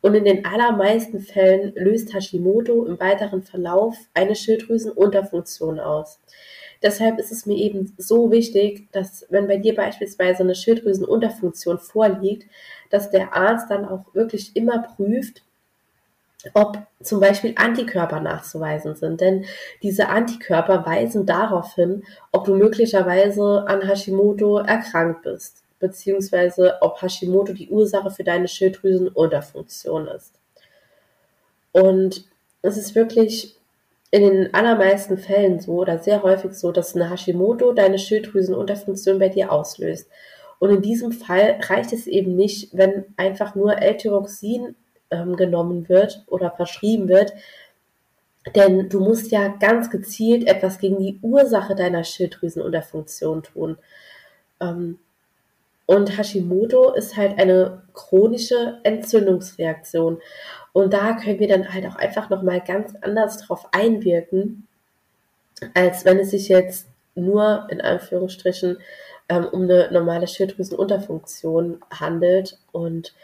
Und 0.00 0.14
in 0.14 0.24
den 0.24 0.44
allermeisten 0.44 1.20
Fällen 1.20 1.72
löst 1.76 2.12
Hashimoto 2.12 2.84
im 2.86 2.98
weiteren 2.98 3.42
Verlauf 3.42 3.96
eine 4.14 4.34
Schilddrüsenunterfunktion 4.34 5.78
aus. 5.78 6.18
Deshalb 6.82 7.20
ist 7.20 7.30
es 7.30 7.46
mir 7.46 7.56
eben 7.56 7.94
so 7.96 8.32
wichtig, 8.32 8.88
dass 8.90 9.24
wenn 9.30 9.46
bei 9.46 9.58
dir 9.58 9.76
beispielsweise 9.76 10.42
eine 10.42 10.56
Schilddrüsenunterfunktion 10.56 11.78
vorliegt, 11.78 12.48
dass 12.90 13.10
der 13.10 13.34
Arzt 13.34 13.70
dann 13.70 13.84
auch 13.84 14.12
wirklich 14.12 14.56
immer 14.56 14.82
prüft, 14.82 15.44
ob 16.54 16.78
zum 17.02 17.20
Beispiel 17.20 17.54
Antikörper 17.56 18.20
nachzuweisen 18.20 18.94
sind. 18.94 19.20
Denn 19.20 19.44
diese 19.82 20.08
Antikörper 20.08 20.84
weisen 20.86 21.26
darauf 21.26 21.74
hin, 21.74 22.04
ob 22.32 22.44
du 22.44 22.54
möglicherweise 22.54 23.64
an 23.66 23.86
Hashimoto 23.86 24.58
erkrankt 24.58 25.22
bist, 25.22 25.62
beziehungsweise 25.78 26.78
ob 26.80 27.00
Hashimoto 27.00 27.52
die 27.52 27.68
Ursache 27.68 28.10
für 28.10 28.24
deine 28.24 28.48
Schilddrüsenunterfunktion 28.48 30.08
ist. 30.08 30.32
Und 31.72 32.24
es 32.62 32.76
ist 32.76 32.94
wirklich 32.94 33.56
in 34.10 34.22
den 34.22 34.54
allermeisten 34.54 35.16
Fällen 35.16 35.58
so 35.58 35.72
oder 35.72 35.98
sehr 35.98 36.22
häufig 36.22 36.52
so, 36.52 36.70
dass 36.70 36.94
eine 36.94 37.10
Hashimoto 37.10 37.72
deine 37.72 37.98
Schilddrüsenunterfunktion 37.98 39.18
bei 39.18 39.30
dir 39.30 39.50
auslöst. 39.50 40.08
Und 40.58 40.70
in 40.70 40.82
diesem 40.82 41.12
Fall 41.12 41.58
reicht 41.62 41.92
es 41.92 42.06
eben 42.06 42.36
nicht, 42.36 42.76
wenn 42.76 43.06
einfach 43.16 43.54
nur 43.54 43.78
L-Tyroxin 43.78 44.76
ähm, 45.12 45.36
genommen 45.36 45.88
wird 45.88 46.24
oder 46.26 46.50
verschrieben 46.50 47.08
wird. 47.08 47.32
Denn 48.56 48.88
du 48.88 48.98
musst 48.98 49.30
ja 49.30 49.48
ganz 49.48 49.88
gezielt 49.90 50.48
etwas 50.48 50.78
gegen 50.78 50.98
die 50.98 51.18
Ursache 51.22 51.76
deiner 51.76 52.02
Schilddrüsenunterfunktion 52.02 53.44
tun. 53.44 53.78
Ähm, 54.60 54.98
und 55.86 56.16
Hashimoto 56.16 56.92
ist 56.92 57.16
halt 57.16 57.38
eine 57.38 57.82
chronische 57.92 58.78
Entzündungsreaktion. 58.82 60.20
Und 60.72 60.92
da 60.92 61.12
können 61.14 61.38
wir 61.38 61.48
dann 61.48 61.72
halt 61.72 61.86
auch 61.86 61.96
einfach 61.96 62.30
nochmal 62.30 62.60
ganz 62.60 62.94
anders 63.02 63.38
drauf 63.38 63.68
einwirken, 63.72 64.66
als 65.74 66.04
wenn 66.04 66.18
es 66.18 66.30
sich 66.30 66.48
jetzt 66.48 66.88
nur 67.14 67.66
in 67.70 67.80
Anführungsstrichen 67.80 68.78
ähm, 69.28 69.46
um 69.52 69.62
eine 69.62 69.90
normale 69.92 70.26
Schilddrüsenunterfunktion 70.26 71.80
handelt. 71.90 72.58
Und 72.72 73.14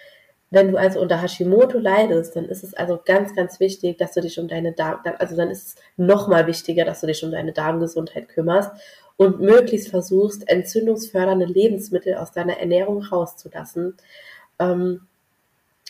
wenn 0.50 0.70
du 0.70 0.78
also 0.78 1.00
unter 1.00 1.20
Hashimoto 1.20 1.78
leidest, 1.78 2.36
dann 2.36 2.46
ist 2.46 2.64
es 2.64 2.74
also 2.74 2.98
ganz, 3.04 3.34
ganz 3.34 3.60
wichtig, 3.60 3.98
dass 3.98 4.12
du 4.12 4.20
dich 4.22 4.38
um 4.38 4.48
deine 4.48 4.72
Darm, 4.72 5.00
also 5.18 5.36
dann 5.36 5.50
ist 5.50 5.66
es 5.66 5.74
nochmal 5.96 6.46
wichtiger, 6.46 6.84
dass 6.84 7.00
du 7.00 7.06
dich 7.06 7.22
um 7.22 7.30
deine 7.30 7.52
Darmgesundheit 7.52 8.28
kümmerst 8.28 8.70
und 9.16 9.40
möglichst 9.40 9.88
versuchst, 9.88 10.48
entzündungsfördernde 10.48 11.44
Lebensmittel 11.44 12.14
aus 12.14 12.32
deiner 12.32 12.58
Ernährung 12.58 13.02
rauszulassen. 13.02 13.96
Ähm, 14.58 15.02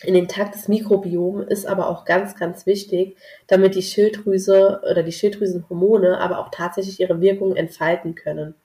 ein 0.05 0.15
intaktes 0.15 0.67
Mikrobiom 0.67 1.41
ist 1.41 1.65
aber 1.65 1.89
auch 1.89 2.05
ganz, 2.05 2.35
ganz 2.35 2.65
wichtig, 2.65 3.17
damit 3.47 3.75
die 3.75 3.81
Schilddrüse 3.81 4.81
oder 4.89 5.03
die 5.03 5.11
Schilddrüsenhormone 5.11 6.19
aber 6.19 6.39
auch 6.39 6.49
tatsächlich 6.51 6.99
ihre 6.99 7.19
Wirkung 7.21 7.55
entfalten 7.55 8.15
können. 8.15 8.55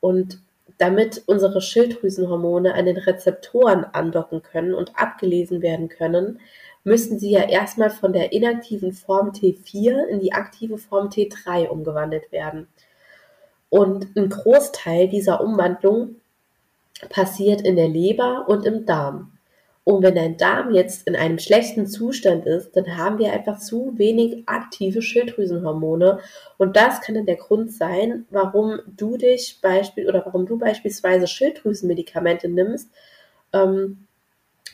Und 0.00 0.38
damit 0.82 1.22
unsere 1.26 1.60
Schilddrüsenhormone 1.60 2.74
an 2.74 2.86
den 2.86 2.96
Rezeptoren 2.96 3.84
andocken 3.84 4.42
können 4.42 4.74
und 4.74 4.98
abgelesen 4.98 5.62
werden 5.62 5.88
können, 5.88 6.40
müssen 6.82 7.20
sie 7.20 7.30
ja 7.30 7.48
erstmal 7.48 7.90
von 7.90 8.12
der 8.12 8.32
inaktiven 8.32 8.92
Form 8.92 9.30
T4 9.30 10.06
in 10.06 10.18
die 10.18 10.32
aktive 10.32 10.78
Form 10.78 11.06
T3 11.06 11.68
umgewandelt 11.68 12.32
werden. 12.32 12.66
Und 13.70 14.16
ein 14.16 14.28
Großteil 14.28 15.08
dieser 15.08 15.40
Umwandlung 15.40 16.16
passiert 17.10 17.60
in 17.60 17.76
der 17.76 17.88
Leber 17.88 18.46
und 18.48 18.66
im 18.66 18.84
Darm. 18.84 19.38
Und 19.84 20.02
wenn 20.02 20.14
dein 20.14 20.36
Darm 20.36 20.72
jetzt 20.72 21.08
in 21.08 21.16
einem 21.16 21.38
schlechten 21.38 21.86
Zustand 21.86 22.46
ist, 22.46 22.76
dann 22.76 22.96
haben 22.96 23.18
wir 23.18 23.32
einfach 23.32 23.58
zu 23.58 23.92
wenig 23.96 24.44
aktive 24.46 25.02
Schilddrüsenhormone. 25.02 26.20
Und 26.56 26.76
das 26.76 27.00
kann 27.00 27.16
dann 27.16 27.26
der 27.26 27.36
Grund 27.36 27.72
sein, 27.72 28.24
warum 28.30 28.78
du 28.86 29.16
dich 29.16 29.58
beispiel 29.60 30.08
oder 30.08 30.24
warum 30.24 30.46
du 30.46 30.56
beispielsweise 30.56 31.26
Schilddrüsenmedikamente 31.26 32.48
nimmst, 32.48 32.90
ähm, 33.52 34.06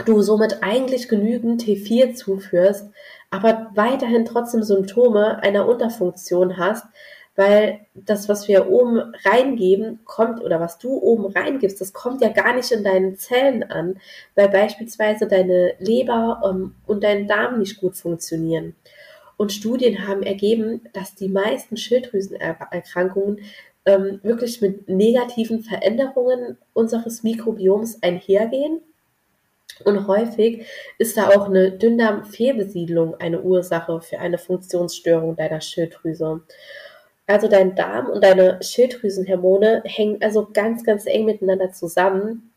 du 0.04 0.20
somit 0.20 0.62
eigentlich 0.62 1.08
genügend 1.08 1.62
T4 1.62 2.14
zuführst, 2.14 2.90
aber 3.30 3.70
weiterhin 3.74 4.26
trotzdem 4.26 4.62
Symptome 4.62 5.42
einer 5.42 5.66
Unterfunktion 5.66 6.58
hast, 6.58 6.84
weil 7.38 7.86
das, 7.94 8.28
was 8.28 8.48
wir 8.48 8.68
oben 8.68 9.14
reingeben, 9.24 10.00
kommt 10.04 10.42
oder 10.42 10.58
was 10.58 10.78
du 10.78 10.98
oben 10.98 11.26
reingibst, 11.26 11.80
das 11.80 11.92
kommt 11.92 12.20
ja 12.20 12.30
gar 12.30 12.52
nicht 12.56 12.72
in 12.72 12.82
deinen 12.82 13.16
Zellen 13.16 13.62
an, 13.62 14.00
weil 14.34 14.48
beispielsweise 14.48 15.28
deine 15.28 15.74
Leber 15.78 16.42
ähm, 16.44 16.74
und 16.88 17.04
dein 17.04 17.28
Darm 17.28 17.60
nicht 17.60 17.80
gut 17.80 17.96
funktionieren. 17.96 18.74
Und 19.36 19.52
Studien 19.52 20.08
haben 20.08 20.24
ergeben, 20.24 20.80
dass 20.92 21.14
die 21.14 21.28
meisten 21.28 21.76
Schilddrüsenerkrankungen 21.76 23.38
ähm, 23.86 24.18
wirklich 24.24 24.60
mit 24.60 24.88
negativen 24.88 25.62
Veränderungen 25.62 26.58
unseres 26.72 27.22
Mikrobioms 27.22 28.02
einhergehen. 28.02 28.80
Und 29.84 30.08
häufig 30.08 30.66
ist 30.98 31.16
da 31.16 31.28
auch 31.28 31.46
eine 31.46 31.70
Dünndarmfehlbesiedlung 31.70 33.14
eine 33.20 33.42
Ursache 33.42 34.00
für 34.00 34.18
eine 34.18 34.38
Funktionsstörung 34.38 35.36
deiner 35.36 35.60
Schilddrüse. 35.60 36.40
Also 37.28 37.46
dein 37.46 37.74
Darm 37.74 38.06
und 38.06 38.24
deine 38.24 38.58
Schilddrüsenhormone 38.62 39.82
hängen 39.84 40.22
also 40.22 40.48
ganz, 40.50 40.82
ganz 40.82 41.04
eng 41.04 41.26
miteinander 41.26 41.70
zusammen. 41.72 42.50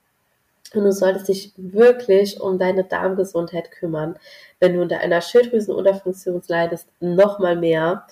Und 0.73 0.85
du 0.85 0.93
solltest 0.93 1.27
dich 1.27 1.51
wirklich 1.57 2.39
um 2.39 2.57
deine 2.57 2.85
Darmgesundheit 2.85 3.69
kümmern. 3.71 4.15
Wenn 4.61 4.73
du 4.73 4.81
unter 4.81 4.99
einer 4.99 5.19
Schilddrüsenunterfunktion 5.19 6.41
leidest, 6.47 6.87
nochmal 7.01 7.57
mehr. 7.57 8.07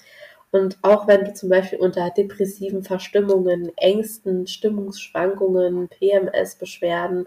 Und 0.52 0.78
auch 0.82 1.08
wenn 1.08 1.24
du 1.24 1.34
zum 1.34 1.48
Beispiel 1.48 1.80
unter 1.80 2.10
depressiven 2.10 2.84
Verstimmungen, 2.84 3.72
Ängsten, 3.78 4.46
Stimmungsschwankungen, 4.46 5.88
PMS-Beschwerden, 5.88 7.26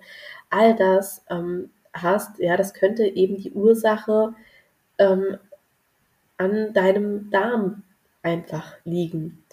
all 0.51 0.77
das 0.77 1.25
ähm, 1.31 1.71
hast, 1.95 2.39
ja, 2.39 2.59
das 2.59 2.75
könnte 2.75 3.05
eben 3.05 3.39
die 3.39 3.53
Ursache 3.53 4.35
ähm, 4.99 5.39
an 6.37 6.75
deinem 6.75 7.31
Darm 7.31 7.85
einfach 8.23 8.75
liegen. 8.85 9.45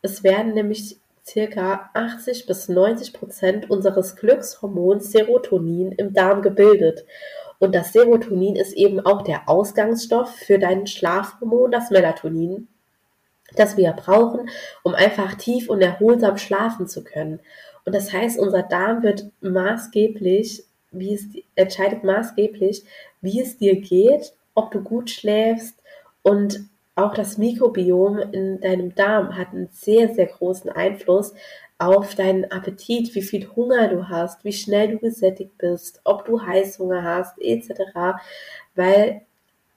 Es 0.00 0.22
werden 0.24 0.54
nämlich 0.54 0.98
circa 1.24 1.90
80 1.94 2.46
bis 2.46 2.68
90 2.68 3.12
Prozent 3.12 3.70
unseres 3.70 4.16
Glückshormons 4.16 5.12
Serotonin 5.12 5.92
im 5.92 6.12
Darm 6.12 6.42
gebildet. 6.42 7.04
Und 7.58 7.74
das 7.74 7.92
Serotonin 7.92 8.56
ist 8.56 8.72
eben 8.72 8.98
auch 9.00 9.22
der 9.22 9.48
Ausgangsstoff 9.48 10.34
für 10.34 10.58
dein 10.58 10.86
Schlafhormon, 10.86 11.70
das 11.70 11.90
Melatonin, 11.90 12.66
das 13.54 13.76
wir 13.76 13.92
brauchen, 13.92 14.48
um 14.82 14.94
einfach 14.94 15.34
tief 15.34 15.68
und 15.68 15.80
erholsam 15.80 16.38
schlafen 16.38 16.88
zu 16.88 17.04
können. 17.04 17.38
Und 17.84 17.94
das 17.94 18.12
heißt, 18.12 18.38
unser 18.38 18.62
Darm 18.62 19.02
wird 19.02 19.30
maßgeblich, 19.40 20.64
wie 20.90 21.14
es 21.14 21.26
entscheidet 21.54 22.04
maßgeblich, 22.04 22.84
wie 23.20 23.40
es 23.40 23.58
dir 23.58 23.80
geht, 23.80 24.34
ob 24.54 24.70
du 24.72 24.82
gut 24.82 25.10
schläfst 25.10 25.76
und 26.22 26.68
auch 26.94 27.14
das 27.14 27.38
Mikrobiom 27.38 28.18
in 28.18 28.60
deinem 28.60 28.94
Darm 28.94 29.36
hat 29.36 29.48
einen 29.48 29.68
sehr, 29.72 30.14
sehr 30.14 30.26
großen 30.26 30.70
Einfluss 30.70 31.34
auf 31.78 32.14
deinen 32.14 32.50
Appetit, 32.50 33.14
wie 33.14 33.22
viel 33.22 33.48
Hunger 33.56 33.88
du 33.88 34.08
hast, 34.08 34.44
wie 34.44 34.52
schnell 34.52 34.92
du 34.92 34.98
gesättigt 34.98 35.56
bist, 35.58 36.00
ob 36.04 36.24
du 36.26 36.42
Heißhunger 36.42 37.02
hast, 37.02 37.40
etc. 37.40 38.20
Weil 38.74 39.22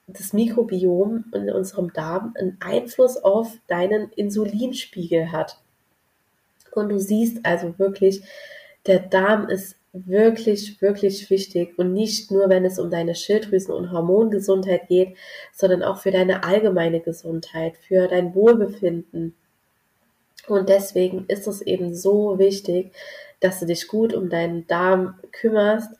das 0.06 0.32
Mikrobiom 0.32 1.24
in 1.34 1.50
unserem 1.50 1.92
Darm 1.92 2.34
einen 2.38 2.58
Einfluss 2.60 3.16
auf 3.16 3.52
deinen 3.66 4.10
Insulinspiegel 4.12 5.32
hat. 5.32 5.58
Und 6.72 6.90
du 6.90 7.00
siehst 7.00 7.44
also 7.44 7.78
wirklich, 7.78 8.22
der 8.86 9.00
Darm 9.00 9.48
ist 9.48 9.76
wirklich, 9.92 10.80
wirklich 10.82 11.30
wichtig 11.30 11.78
und 11.78 11.92
nicht 11.92 12.30
nur, 12.30 12.48
wenn 12.48 12.64
es 12.64 12.78
um 12.78 12.90
deine 12.90 13.14
Schilddrüsen- 13.14 13.72
und 13.72 13.92
Hormongesundheit 13.92 14.88
geht, 14.88 15.16
sondern 15.52 15.82
auch 15.82 15.98
für 15.98 16.10
deine 16.10 16.44
allgemeine 16.44 17.00
Gesundheit, 17.00 17.76
für 17.76 18.08
dein 18.08 18.34
Wohlbefinden. 18.34 19.34
Und 20.48 20.68
deswegen 20.68 21.24
ist 21.28 21.46
es 21.46 21.62
eben 21.62 21.94
so 21.94 22.38
wichtig, 22.38 22.92
dass 23.40 23.60
du 23.60 23.66
dich 23.66 23.88
gut 23.88 24.14
um 24.14 24.28
deinen 24.28 24.66
Darm 24.66 25.18
kümmerst. 25.32 25.90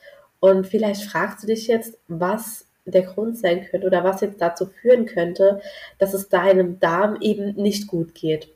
Und 0.41 0.67
vielleicht 0.67 1.03
fragst 1.03 1.43
du 1.43 1.47
dich 1.49 1.67
jetzt, 1.67 1.99
was 2.09 2.67
der 2.85 3.03
Grund 3.03 3.37
sein 3.37 3.67
könnte 3.69 3.87
oder 3.87 4.05
was 4.05 4.21
jetzt 4.21 4.41
dazu 4.41 4.67
führen 4.67 5.07
könnte, 5.07 5.61
dass 5.99 6.15
es 6.15 6.29
deinem 6.29 6.79
Darm 6.79 7.19
eben 7.21 7.55
nicht 7.55 7.89
gut 7.89 8.15
geht. 8.15 8.49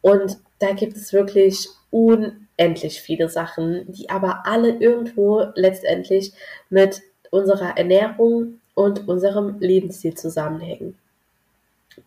Und 0.00 0.38
da 0.58 0.72
gibt 0.72 0.96
es 0.96 1.12
wirklich 1.12 1.68
un 1.90 2.43
endlich 2.56 3.00
viele 3.00 3.28
Sachen, 3.28 3.90
die 3.92 4.10
aber 4.10 4.42
alle 4.44 4.70
irgendwo 4.70 5.44
letztendlich 5.54 6.32
mit 6.70 7.02
unserer 7.30 7.76
Ernährung 7.76 8.60
und 8.74 9.08
unserem 9.08 9.58
Lebensstil 9.60 10.14
zusammenhängen. 10.14 10.96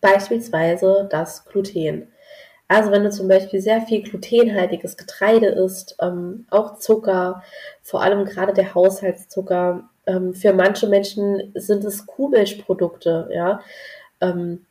Beispielsweise 0.00 1.08
das 1.10 1.44
Gluten. 1.44 2.08
Also 2.68 2.90
wenn 2.90 3.04
du 3.04 3.10
zum 3.10 3.28
Beispiel 3.28 3.60
sehr 3.60 3.80
viel 3.80 4.02
glutenhaltiges 4.02 4.98
Getreide 4.98 5.46
isst, 5.46 5.96
ähm, 6.00 6.46
auch 6.50 6.78
Zucker, 6.78 7.42
vor 7.82 8.02
allem 8.02 8.26
gerade 8.26 8.52
der 8.52 8.74
Haushaltszucker, 8.74 9.88
ähm, 10.06 10.34
für 10.34 10.52
manche 10.52 10.86
Menschen 10.86 11.50
sind 11.54 11.84
es 11.84 12.06
Kuhmilchprodukte, 12.06 13.30
ja. 13.32 13.60
Ähm, 14.20 14.66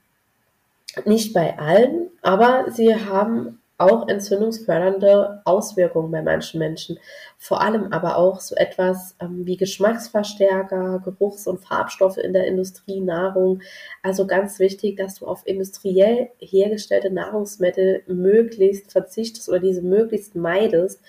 nicht 1.05 1.33
bei 1.33 1.57
allen, 1.57 2.09
aber 2.21 2.65
sie 2.69 2.95
haben 2.95 3.59
auch 3.77 4.07
entzündungsfördernde 4.07 5.41
Auswirkungen 5.45 6.11
bei 6.11 6.21
manchen 6.21 6.59
Menschen. 6.59 6.97
Vor 7.37 7.61
allem 7.61 7.93
aber 7.93 8.17
auch 8.17 8.39
so 8.39 8.55
etwas 8.55 9.15
ähm, 9.21 9.45
wie 9.45 9.57
Geschmacksverstärker, 9.57 11.01
Geruchs- 11.03 11.47
und 11.47 11.59
Farbstoffe 11.59 12.17
in 12.17 12.33
der 12.33 12.47
Industrie, 12.47 13.01
Nahrung. 13.01 13.61
Also 14.01 14.25
ganz 14.25 14.59
wichtig, 14.59 14.97
dass 14.97 15.15
du 15.15 15.27
auf 15.27 15.45
industriell 15.45 16.31
hergestellte 16.39 17.11
Nahrungsmittel 17.11 18.03
möglichst 18.07 18.91
verzichtest 18.91 19.47
oder 19.49 19.59
diese 19.59 19.81
möglichst 19.83 20.35
meidest. 20.35 21.01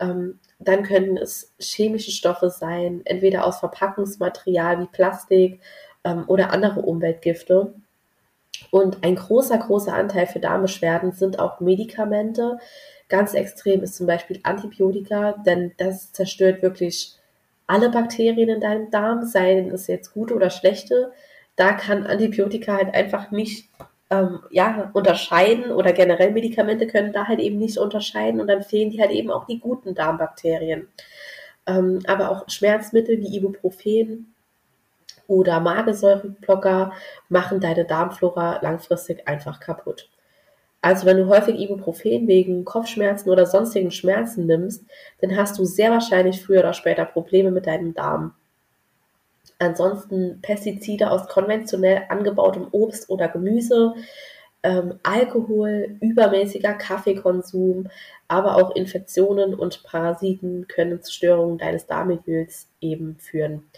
Ähm, 0.00 0.40
dann 0.58 0.82
können 0.82 1.16
es 1.16 1.54
chemische 1.58 2.10
Stoffe 2.10 2.50
sein, 2.50 3.02
entweder 3.04 3.46
aus 3.46 3.60
Verpackungsmaterial 3.60 4.80
wie 4.80 4.86
Plastik 4.86 5.60
ähm, 6.04 6.24
oder 6.26 6.52
andere 6.52 6.80
Umweltgifte. 6.80 7.74
Und 8.70 9.04
ein 9.04 9.16
großer, 9.16 9.58
großer 9.58 9.92
Anteil 9.92 10.26
für 10.26 10.40
Darmbeschwerden 10.40 11.12
sind 11.12 11.38
auch 11.38 11.60
Medikamente. 11.60 12.58
Ganz 13.08 13.34
extrem 13.34 13.82
ist 13.82 13.96
zum 13.96 14.06
Beispiel 14.06 14.40
Antibiotika, 14.44 15.32
denn 15.44 15.72
das 15.78 16.12
zerstört 16.12 16.62
wirklich 16.62 17.16
alle 17.66 17.90
Bakterien 17.90 18.48
in 18.48 18.60
deinem 18.60 18.90
Darm, 18.90 19.24
seien 19.24 19.70
es 19.70 19.86
jetzt 19.86 20.12
gute 20.12 20.34
oder 20.34 20.50
schlechte. 20.50 21.12
Da 21.56 21.72
kann 21.72 22.06
Antibiotika 22.06 22.76
halt 22.76 22.94
einfach 22.94 23.30
nicht 23.30 23.68
ähm, 24.10 24.40
ja, 24.50 24.90
unterscheiden 24.92 25.70
oder 25.70 25.92
generell 25.92 26.32
Medikamente 26.32 26.86
können 26.86 27.12
da 27.12 27.26
halt 27.28 27.38
eben 27.40 27.58
nicht 27.58 27.78
unterscheiden 27.78 28.40
und 28.40 28.48
dann 28.48 28.62
fehlen 28.62 28.90
die 28.90 29.00
halt 29.00 29.12
eben 29.12 29.30
auch 29.30 29.46
die 29.46 29.60
guten 29.60 29.94
Darmbakterien. 29.94 30.88
Ähm, 31.66 32.00
aber 32.06 32.30
auch 32.30 32.48
Schmerzmittel 32.48 33.18
wie 33.20 33.36
Ibuprofen 33.36 34.34
oder 35.30 35.60
Magensäureblocker 35.60 36.92
machen 37.28 37.60
deine 37.60 37.84
Darmflora 37.84 38.58
langfristig 38.62 39.28
einfach 39.28 39.60
kaputt. 39.60 40.10
Also 40.82 41.06
wenn 41.06 41.18
du 41.18 41.28
häufig 41.28 41.56
Ibuprofen 41.56 42.26
wegen 42.26 42.64
Kopfschmerzen 42.64 43.30
oder 43.30 43.46
sonstigen 43.46 43.92
Schmerzen 43.92 44.46
nimmst, 44.46 44.84
dann 45.20 45.36
hast 45.36 45.56
du 45.56 45.64
sehr 45.64 45.92
wahrscheinlich 45.92 46.42
früher 46.42 46.60
oder 46.60 46.72
später 46.72 47.04
Probleme 47.04 47.52
mit 47.52 47.68
deinem 47.68 47.94
Darm. 47.94 48.34
Ansonsten 49.60 50.40
Pestizide 50.42 51.12
aus 51.12 51.28
konventionell 51.28 52.02
angebautem 52.08 52.66
Obst 52.72 53.08
oder 53.08 53.28
Gemüse, 53.28 53.94
ähm, 54.64 54.98
Alkohol, 55.04 55.96
übermäßiger 56.00 56.74
Kaffeekonsum, 56.74 57.88
aber 58.26 58.56
auch 58.56 58.74
Infektionen 58.74 59.54
und 59.54 59.84
Parasiten 59.84 60.66
können 60.66 61.02
zu 61.02 61.12
Störungen 61.12 61.58
deines 61.58 61.86
Darmmilieus 61.86 62.66
eben 62.80 63.16
führen. 63.18 63.70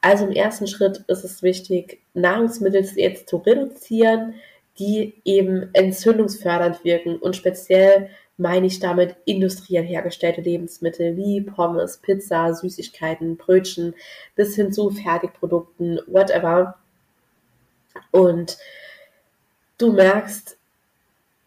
Also 0.00 0.26
im 0.26 0.32
ersten 0.32 0.66
Schritt 0.66 1.04
ist 1.08 1.24
es 1.24 1.42
wichtig, 1.42 2.00
Nahrungsmittel 2.14 2.84
jetzt 2.96 3.28
zu 3.28 3.38
reduzieren, 3.38 4.34
die 4.78 5.14
eben 5.24 5.70
entzündungsfördernd 5.72 6.84
wirken 6.84 7.16
und 7.16 7.34
speziell 7.34 8.10
meine 8.36 8.68
ich 8.68 8.78
damit 8.78 9.16
industriell 9.24 9.84
hergestellte 9.84 10.40
Lebensmittel 10.40 11.16
wie 11.16 11.40
Pommes, 11.40 11.96
Pizza, 11.96 12.54
Süßigkeiten, 12.54 13.36
Brötchen 13.36 13.94
bis 14.36 14.54
hin 14.54 14.72
zu 14.72 14.90
Fertigprodukten, 14.90 16.00
whatever. 16.06 16.76
Und 18.12 18.58
du 19.78 19.92
merkst, 19.92 20.56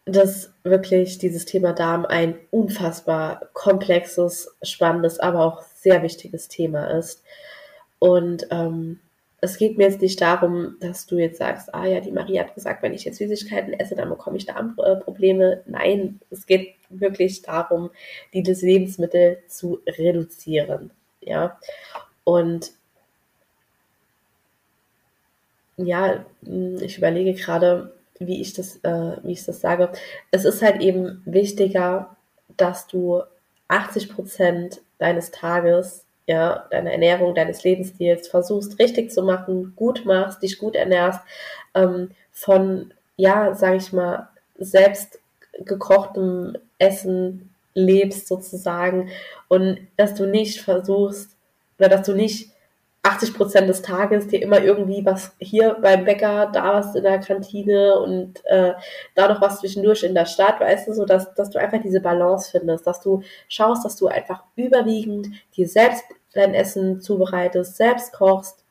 dass 0.04 0.52
wirklich 0.64 1.16
dieses 1.16 1.46
Thema 1.46 1.72
Darm 1.72 2.04
ein 2.04 2.38
unfassbar 2.50 3.48
komplexes, 3.54 4.54
spannendes, 4.62 5.18
aber 5.18 5.40
auch 5.40 5.62
sehr 5.62 6.02
wichtiges 6.02 6.48
Thema 6.48 6.86
ist. 6.98 7.22
Und 8.02 8.48
ähm, 8.50 8.98
es 9.40 9.58
geht 9.58 9.78
mir 9.78 9.84
jetzt 9.84 10.02
nicht 10.02 10.20
darum, 10.20 10.74
dass 10.80 11.06
du 11.06 11.18
jetzt 11.18 11.38
sagst, 11.38 11.72
ah 11.72 11.86
ja, 11.86 12.00
die 12.00 12.10
Marie 12.10 12.40
hat 12.40 12.52
gesagt, 12.52 12.82
wenn 12.82 12.92
ich 12.92 13.04
jetzt 13.04 13.18
Süßigkeiten 13.18 13.74
esse, 13.74 13.94
dann 13.94 14.08
bekomme 14.08 14.36
ich 14.38 14.44
Darmprobleme. 14.44 15.62
Nein, 15.66 16.18
es 16.28 16.46
geht 16.46 16.74
wirklich 16.88 17.42
darum, 17.42 17.90
diese 18.34 18.54
Lebensmittel 18.66 19.38
zu 19.46 19.82
reduzieren. 19.86 20.90
Ja, 21.20 21.60
und 22.24 22.72
ja, 25.76 26.26
ich 26.80 26.98
überlege 26.98 27.34
gerade, 27.34 27.94
wie 28.18 28.40
ich 28.40 28.52
das, 28.52 28.78
äh, 28.82 29.16
wie 29.22 29.32
ich 29.34 29.44
das 29.44 29.60
sage. 29.60 29.92
Es 30.32 30.44
ist 30.44 30.60
halt 30.60 30.80
eben 30.80 31.22
wichtiger, 31.24 32.16
dass 32.56 32.88
du 32.88 33.22
80 33.68 34.08
Prozent 34.08 34.80
deines 34.98 35.30
Tages, 35.30 36.01
ja, 36.26 36.66
deiner 36.70 36.92
Ernährung, 36.92 37.34
deines 37.34 37.64
Lebensstils 37.64 38.28
versuchst 38.28 38.78
richtig 38.78 39.10
zu 39.10 39.22
machen, 39.22 39.72
gut 39.76 40.04
machst, 40.04 40.42
dich 40.42 40.58
gut 40.58 40.76
ernährst, 40.76 41.20
ähm, 41.74 42.10
von, 42.32 42.92
ja, 43.16 43.54
sage 43.54 43.76
ich 43.76 43.92
mal, 43.92 44.28
selbst 44.58 45.18
gekochtem 45.58 46.56
Essen 46.78 47.50
lebst 47.74 48.28
sozusagen 48.28 49.10
und 49.48 49.78
dass 49.96 50.14
du 50.14 50.26
nicht 50.26 50.60
versuchst 50.60 51.30
oder 51.78 51.88
dass 51.88 52.06
du 52.06 52.14
nicht 52.14 52.51
80 53.04 53.34
Prozent 53.34 53.68
des 53.68 53.82
Tages 53.82 54.28
dir 54.28 54.40
immer 54.40 54.62
irgendwie 54.62 55.04
was 55.04 55.32
hier 55.40 55.76
beim 55.82 56.04
Bäcker, 56.04 56.50
da 56.52 56.74
was 56.74 56.94
in 56.94 57.02
der 57.02 57.18
Kantine 57.18 57.98
und 57.98 58.44
äh, 58.46 58.74
da 59.16 59.28
noch 59.28 59.40
was 59.40 59.58
zwischendurch 59.58 60.04
in 60.04 60.14
der 60.14 60.26
Stadt, 60.26 60.60
weißt 60.60 60.86
du, 60.86 60.94
so 60.94 61.04
dass, 61.04 61.34
dass 61.34 61.50
du 61.50 61.58
einfach 61.58 61.82
diese 61.82 62.00
Balance 62.00 62.52
findest, 62.52 62.86
dass 62.86 63.00
du 63.00 63.22
schaust, 63.48 63.84
dass 63.84 63.96
du 63.96 64.06
einfach 64.06 64.44
überwiegend 64.54 65.28
dir 65.56 65.68
selbst 65.68 66.04
dein 66.32 66.54
Essen 66.54 67.00
zubereitest, 67.00 67.76
selbst 67.76 68.12
kochst 68.12 68.64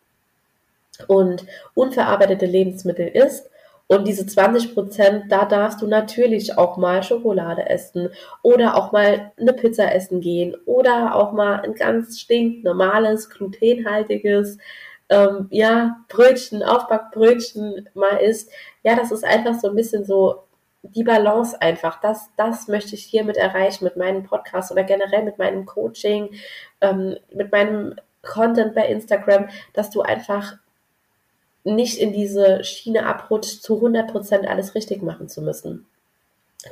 und 1.08 1.46
unverarbeitete 1.74 2.46
Lebensmittel 2.46 3.08
isst 3.08 3.51
und 3.92 4.08
diese 4.08 4.26
20 4.26 4.74
Prozent, 4.74 5.30
da 5.30 5.44
darfst 5.44 5.82
du 5.82 5.86
natürlich 5.86 6.58
auch 6.58 6.78
mal 6.78 7.04
Schokolade 7.04 7.70
essen 7.70 8.08
oder 8.42 8.78
auch 8.78 8.94
mal 8.94 9.34
eine 9.38 9.52
Pizza 9.52 9.94
essen 9.94 10.22
gehen 10.22 10.56
oder 10.66 11.14
auch 11.14 11.34
mal 11.34 11.60
ein 11.60 11.74
ganz 11.74 12.18
stinknormales, 12.18 13.30
glutenhaltiges, 13.30 14.60
ähm, 15.10 15.48
ja, 15.50 15.98
Brötchen, 16.08 16.64
Aufbackbrötchen 16.64 17.90
mal 17.94 18.16
isst. 18.16 18.50
Ja, 18.82 18.96
das 18.96 19.12
ist 19.12 19.26
einfach 19.26 19.60
so 19.60 19.68
ein 19.68 19.76
bisschen 19.76 20.06
so 20.06 20.44
die 20.84 21.04
Balance 21.04 21.62
einfach. 21.62 22.00
Das, 22.00 22.30
das 22.38 22.70
möchte 22.70 22.96
ich 22.96 23.04
hiermit 23.04 23.36
erreichen 23.36 23.84
mit 23.84 23.98
meinem 23.98 24.24
Podcast 24.24 24.72
oder 24.72 24.86
generell 24.86 25.24
mit 25.24 25.38
meinem 25.38 25.66
Coaching, 25.66 26.30
ähm, 26.80 27.18
mit 27.34 27.52
meinem 27.52 27.96
Content 28.22 28.74
bei 28.74 28.88
Instagram, 28.88 29.50
dass 29.74 29.90
du 29.90 30.02
einfach 30.02 30.54
nicht 31.64 32.00
in 32.00 32.14
diese 32.14 32.64
Schiene 32.64 33.06
abrutscht, 33.06 33.62
zu 33.62 33.80
100% 33.86 34.46
alles 34.46 34.76
richtig 34.76 35.02
machen 35.02 35.30
zu 35.30 35.42
müssen. 35.42 35.86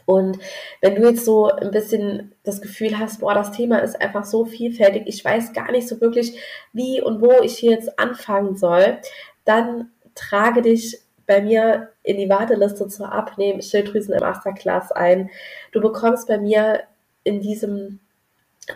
Und 0.06 0.38
wenn 0.82 0.96
du 0.96 1.10
jetzt 1.10 1.26
so 1.26 1.50
ein 1.50 1.72
bisschen 1.72 2.34
das 2.44 2.62
Gefühl 2.62 3.00
hast, 3.00 3.22
boah, 3.22 3.34
das 3.34 3.52
Thema 3.52 3.80
ist 3.80 4.00
einfach 4.00 4.26
so 4.26 4.46
vielfältig, 4.46 5.04
ich 5.08 5.24
weiß 5.24 5.54
gar 5.54 5.72
nicht 5.72 5.88
so 5.88 6.00
wirklich, 6.00 6.40
wie 6.74 7.02
und 7.02 7.22
wo 7.22 7.42
ich 7.42 7.58
hier 7.58 7.72
jetzt 7.72 7.98
anfangen 7.98 8.56
soll, 8.56 9.00
dann 9.46 9.92
trage 10.16 10.62
dich 10.62 11.00
bei 11.26 11.42
mir 11.42 11.90
in 12.04 12.18
die 12.18 12.30
Warteliste 12.30 12.88
zur 12.88 13.12
Abnehmen 13.12 13.62
Schilddrüsen 13.62 14.14
im 14.14 14.20
Masterclass 14.20 14.92
ein. 14.92 15.30
Du 15.72 15.82
bekommst 15.82 16.28
bei 16.28 16.38
mir 16.38 16.84
in 17.24 17.42
diesem 17.42 18.00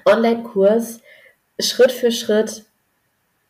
Online-Kurs 0.05 1.01
Schritt 1.59 1.91
für 1.91 2.11
Schritt 2.11 2.65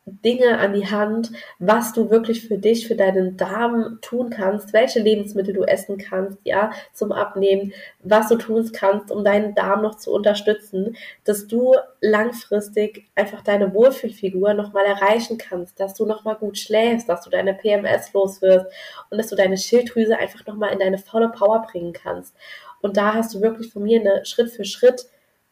Dinge 0.05 0.57
an 0.57 0.73
die 0.73 0.87
Hand, 0.87 1.31
was 1.59 1.93
du 1.93 2.09
wirklich 2.09 2.45
für 2.47 2.57
dich, 2.57 2.87
für 2.87 2.95
deinen 2.95 3.37
Darm 3.37 3.99
tun 4.01 4.29
kannst, 4.29 4.73
welche 4.73 4.99
Lebensmittel 4.99 5.53
du 5.53 5.63
essen 5.63 5.97
kannst, 5.97 6.39
ja, 6.43 6.71
zum 6.91 7.13
Abnehmen, 7.13 7.73
was 8.01 8.27
du 8.27 8.35
tun 8.35 8.69
kannst, 8.73 9.11
um 9.11 9.23
deinen 9.23 9.55
Darm 9.55 9.81
noch 9.81 9.95
zu 9.95 10.11
unterstützen, 10.11 10.97
dass 11.23 11.47
du 11.47 11.73
langfristig 12.01 13.09
einfach 13.15 13.41
deine 13.41 13.73
Wohlfühlfigur 13.73 14.53
nochmal 14.53 14.85
erreichen 14.85 15.37
kannst, 15.37 15.79
dass 15.79 15.93
du 15.93 16.05
nochmal 16.05 16.35
gut 16.35 16.57
schläfst, 16.57 17.07
dass 17.07 17.23
du 17.23 17.29
deine 17.29 17.53
PMS 17.53 18.11
los 18.11 18.41
wirst 18.41 18.65
und 19.09 19.17
dass 19.17 19.27
du 19.27 19.37
deine 19.37 19.57
Schilddrüse 19.57 20.17
einfach 20.17 20.45
nochmal 20.45 20.73
in 20.73 20.79
deine 20.79 20.97
volle 20.97 21.29
Power 21.29 21.61
bringen 21.61 21.93
kannst. 21.93 22.35
Und 22.81 22.97
da 22.97 23.13
hast 23.13 23.33
du 23.33 23.41
wirklich 23.41 23.71
von 23.71 23.83
mir 23.83 24.01
eine 24.01 24.25
Schritt 24.25 24.51
für 24.51 24.65
Schritt 24.65 25.07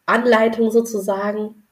Anleitung 0.06 0.72
sozusagen, 0.72 1.64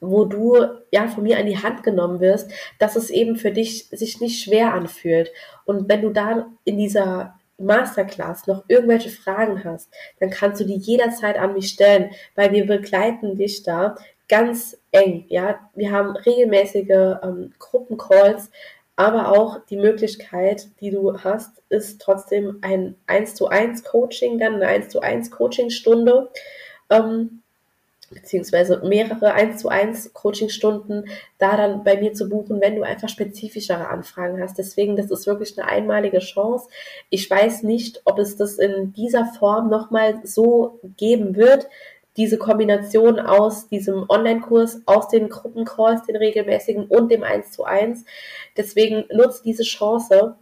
wo 0.00 0.24
du 0.24 0.56
ja 0.90 1.08
von 1.08 1.24
mir 1.24 1.38
an 1.38 1.46
die 1.46 1.62
Hand 1.62 1.82
genommen 1.82 2.20
wirst, 2.20 2.50
dass 2.78 2.96
es 2.96 3.10
eben 3.10 3.36
für 3.36 3.50
dich 3.50 3.88
sich 3.90 4.20
nicht 4.20 4.42
schwer 4.42 4.74
anfühlt. 4.74 5.32
Und 5.64 5.88
wenn 5.88 6.02
du 6.02 6.10
da 6.10 6.46
in 6.64 6.78
dieser 6.78 7.38
Masterclass 7.58 8.46
noch 8.46 8.64
irgendwelche 8.68 9.10
Fragen 9.10 9.64
hast, 9.64 9.90
dann 10.20 10.30
kannst 10.30 10.60
du 10.60 10.64
die 10.64 10.76
jederzeit 10.76 11.38
an 11.38 11.54
mich 11.54 11.68
stellen, 11.68 12.10
weil 12.34 12.52
wir 12.52 12.66
begleiten 12.66 13.36
dich 13.36 13.62
da 13.62 13.96
ganz 14.28 14.78
eng. 14.92 15.24
Ja, 15.28 15.70
wir 15.74 15.92
haben 15.92 16.16
regelmäßige 16.16 17.18
ähm, 17.22 17.52
Gruppencalls, 17.58 18.50
aber 18.96 19.32
auch 19.32 19.60
die 19.66 19.76
Möglichkeit, 19.76 20.68
die 20.80 20.90
du 20.90 21.18
hast, 21.18 21.62
ist 21.68 22.00
trotzdem 22.00 22.58
ein 22.62 22.96
1 23.06 23.34
zu 23.34 23.48
1 23.48 23.84
Coaching, 23.84 24.38
dann 24.38 24.54
eine 24.54 24.66
1 24.66 24.88
zu 24.88 25.00
1 25.00 25.30
Coachingstunde. 25.30 26.30
Ähm, 26.90 27.42
beziehungsweise 28.10 28.80
mehrere 28.84 29.32
1 29.32 29.60
zu 29.60 29.68
1 29.68 30.12
Coachingstunden 30.12 31.08
da 31.38 31.56
dann 31.56 31.84
bei 31.84 31.96
mir 31.96 32.12
zu 32.12 32.28
buchen, 32.28 32.60
wenn 32.60 32.76
du 32.76 32.82
einfach 32.82 33.08
spezifischere 33.08 33.88
Anfragen 33.88 34.40
hast. 34.40 34.58
Deswegen, 34.58 34.96
das 34.96 35.10
ist 35.10 35.26
wirklich 35.26 35.58
eine 35.58 35.68
einmalige 35.68 36.20
Chance. 36.20 36.68
Ich 37.10 37.28
weiß 37.28 37.62
nicht, 37.64 38.02
ob 38.04 38.18
es 38.18 38.36
das 38.36 38.58
in 38.58 38.92
dieser 38.92 39.26
Form 39.26 39.68
nochmal 39.68 40.20
so 40.24 40.78
geben 40.96 41.36
wird. 41.36 41.68
Diese 42.16 42.38
Kombination 42.38 43.20
aus 43.20 43.68
diesem 43.68 44.06
Online-Kurs, 44.08 44.82
aus 44.86 45.08
den 45.08 45.28
Gruppencalls, 45.28 46.06
den 46.06 46.16
regelmäßigen 46.16 46.86
und 46.86 47.10
dem 47.10 47.22
1 47.22 47.50
zu 47.50 47.64
1. 47.64 48.04
Deswegen 48.56 49.04
nutzt 49.12 49.44
diese 49.44 49.64
Chance, 49.64 50.36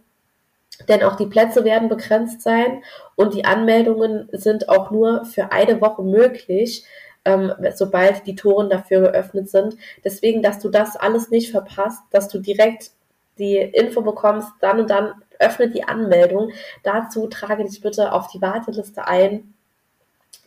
denn 0.87 1.03
auch 1.03 1.15
die 1.15 1.25
Plätze 1.25 1.63
werden 1.63 1.89
begrenzt 1.89 2.41
sein 2.41 2.83
und 3.15 3.33
die 3.33 3.45
Anmeldungen 3.45 4.29
sind 4.31 4.69
auch 4.69 4.91
nur 4.91 5.25
für 5.25 5.51
eine 5.51 5.81
Woche 5.81 6.03
möglich 6.03 6.85
ähm, 7.25 7.51
sobald 7.73 8.25
die 8.27 8.35
Toren 8.35 8.69
dafür 8.69 9.01
geöffnet 9.01 9.49
sind. 9.49 9.75
Deswegen, 10.03 10.41
dass 10.41 10.59
du 10.59 10.69
das 10.69 10.95
alles 10.95 11.29
nicht 11.29 11.51
verpasst, 11.51 12.01
dass 12.11 12.27
du 12.27 12.39
direkt 12.39 12.91
die 13.37 13.57
Info 13.57 14.01
bekommst, 14.01 14.49
dann 14.61 14.79
und 14.79 14.89
dann 14.89 15.13
öffnet 15.39 15.73
die 15.75 15.83
Anmeldung. 15.83 16.51
Dazu 16.83 17.27
trage 17.27 17.65
dich 17.65 17.81
bitte 17.81 18.13
auf 18.13 18.27
die 18.27 18.41
Warteliste 18.41 19.07
ein, 19.07 19.53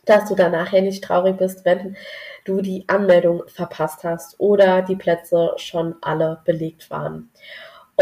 dass 0.05 0.27
du 0.27 0.35
dann 0.35 0.53
nachher 0.53 0.81
nicht 0.81 1.03
traurig 1.03 1.37
bist, 1.37 1.65
wenn 1.65 1.95
du 2.45 2.61
die 2.61 2.85
Anmeldung 2.87 3.43
verpasst 3.47 4.03
hast 4.03 4.39
oder 4.39 4.81
die 4.81 4.95
Plätze 4.95 5.53
schon 5.57 5.95
alle 6.01 6.41
belegt 6.45 6.89
waren. 6.89 7.29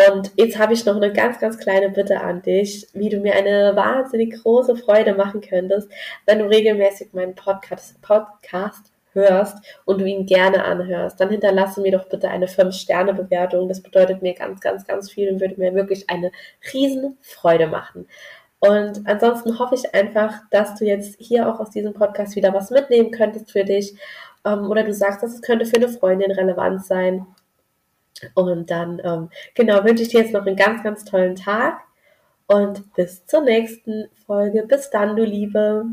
Und 0.06 0.32
jetzt 0.36 0.60
habe 0.60 0.74
ich 0.74 0.86
noch 0.86 0.96
eine 0.96 1.12
ganz, 1.12 1.40
ganz 1.40 1.58
kleine 1.58 1.90
Bitte 1.90 2.22
an 2.22 2.44
dich, 2.44 2.88
wie 2.94 3.10
du 3.10 3.18
mir 3.18 3.34
eine 3.34 3.76
wahnsinnig 3.76 4.44
große 4.44 4.76
Freude 4.76 5.16
machen 5.16 5.42
könntest, 5.42 5.90
wenn 6.28 6.38
du 6.38 6.46
regelmäßig 6.46 7.14
meinen 7.14 7.34
Podcast, 7.34 8.00
Podcast 8.04 8.92
hörst 9.14 9.58
und 9.86 10.00
du 10.00 10.06
ihn 10.06 10.28
gerne 10.28 10.64
anhörst, 10.64 11.20
dann 11.20 11.32
hinterlasse 11.32 11.82
mir 11.82 11.94
doch 11.94 12.08
bitte 12.08 12.30
eine 12.30 12.46
5-Sterne-Bewertung. 12.46 13.68
Das 13.68 13.82
bedeutet 13.82 14.22
mir 14.22 14.36
ganz, 14.36 14.62
ganz, 14.62 14.86
ganz 14.86 15.10
viel 15.10 15.32
und 15.32 15.42
würde 15.42 15.56
mir 15.58 15.74
wirklich 15.74 16.08
eine 16.12 16.32
riesen 16.72 17.18
Freude 17.22 17.66
machen. 17.66 18.08
Und 18.60 19.02
ansonsten 19.06 19.58
hoffe 19.58 19.74
ich 19.74 19.96
einfach, 19.96 20.42
dass 20.52 20.76
du 20.76 20.86
jetzt 20.86 21.16
hier 21.20 21.50
auch 21.50 21.60
aus 21.60 21.72
diesem 21.72 21.94
Podcast 21.94 22.36
wieder 22.36 22.54
was 22.54 22.70
mitnehmen 22.70 23.10
könntest 23.10 23.52
für 23.52 23.64
dich. 23.64 23.96
Ähm, 24.46 24.70
oder 24.70 24.84
du 24.84 24.94
sagst, 24.94 25.24
dass 25.24 25.34
es 25.34 25.42
könnte 25.42 25.66
für 25.66 25.78
eine 25.78 25.90
Freundin 25.90 26.32
relevant 26.32 26.86
sein 26.86 27.26
Und 28.36 28.70
dann, 28.72 29.02
ähm, 29.04 29.30
genau, 29.56 29.84
wünsche 29.84 30.04
ich 30.04 30.10
dir 30.10 30.22
jetzt 30.22 30.34
noch 30.34 30.46
einen 30.46 30.56
ganz, 30.56 30.84
ganz 30.84 31.06
tollen 31.06 31.36
Tag 31.36 31.80
und 32.48 32.94
bis 32.96 33.26
zur 33.26 33.42
nächsten 33.42 34.10
Folge. 34.26 34.64
Bis 34.64 34.90
dann, 34.90 35.16
du 35.16 35.24
Liebe. 35.24 35.86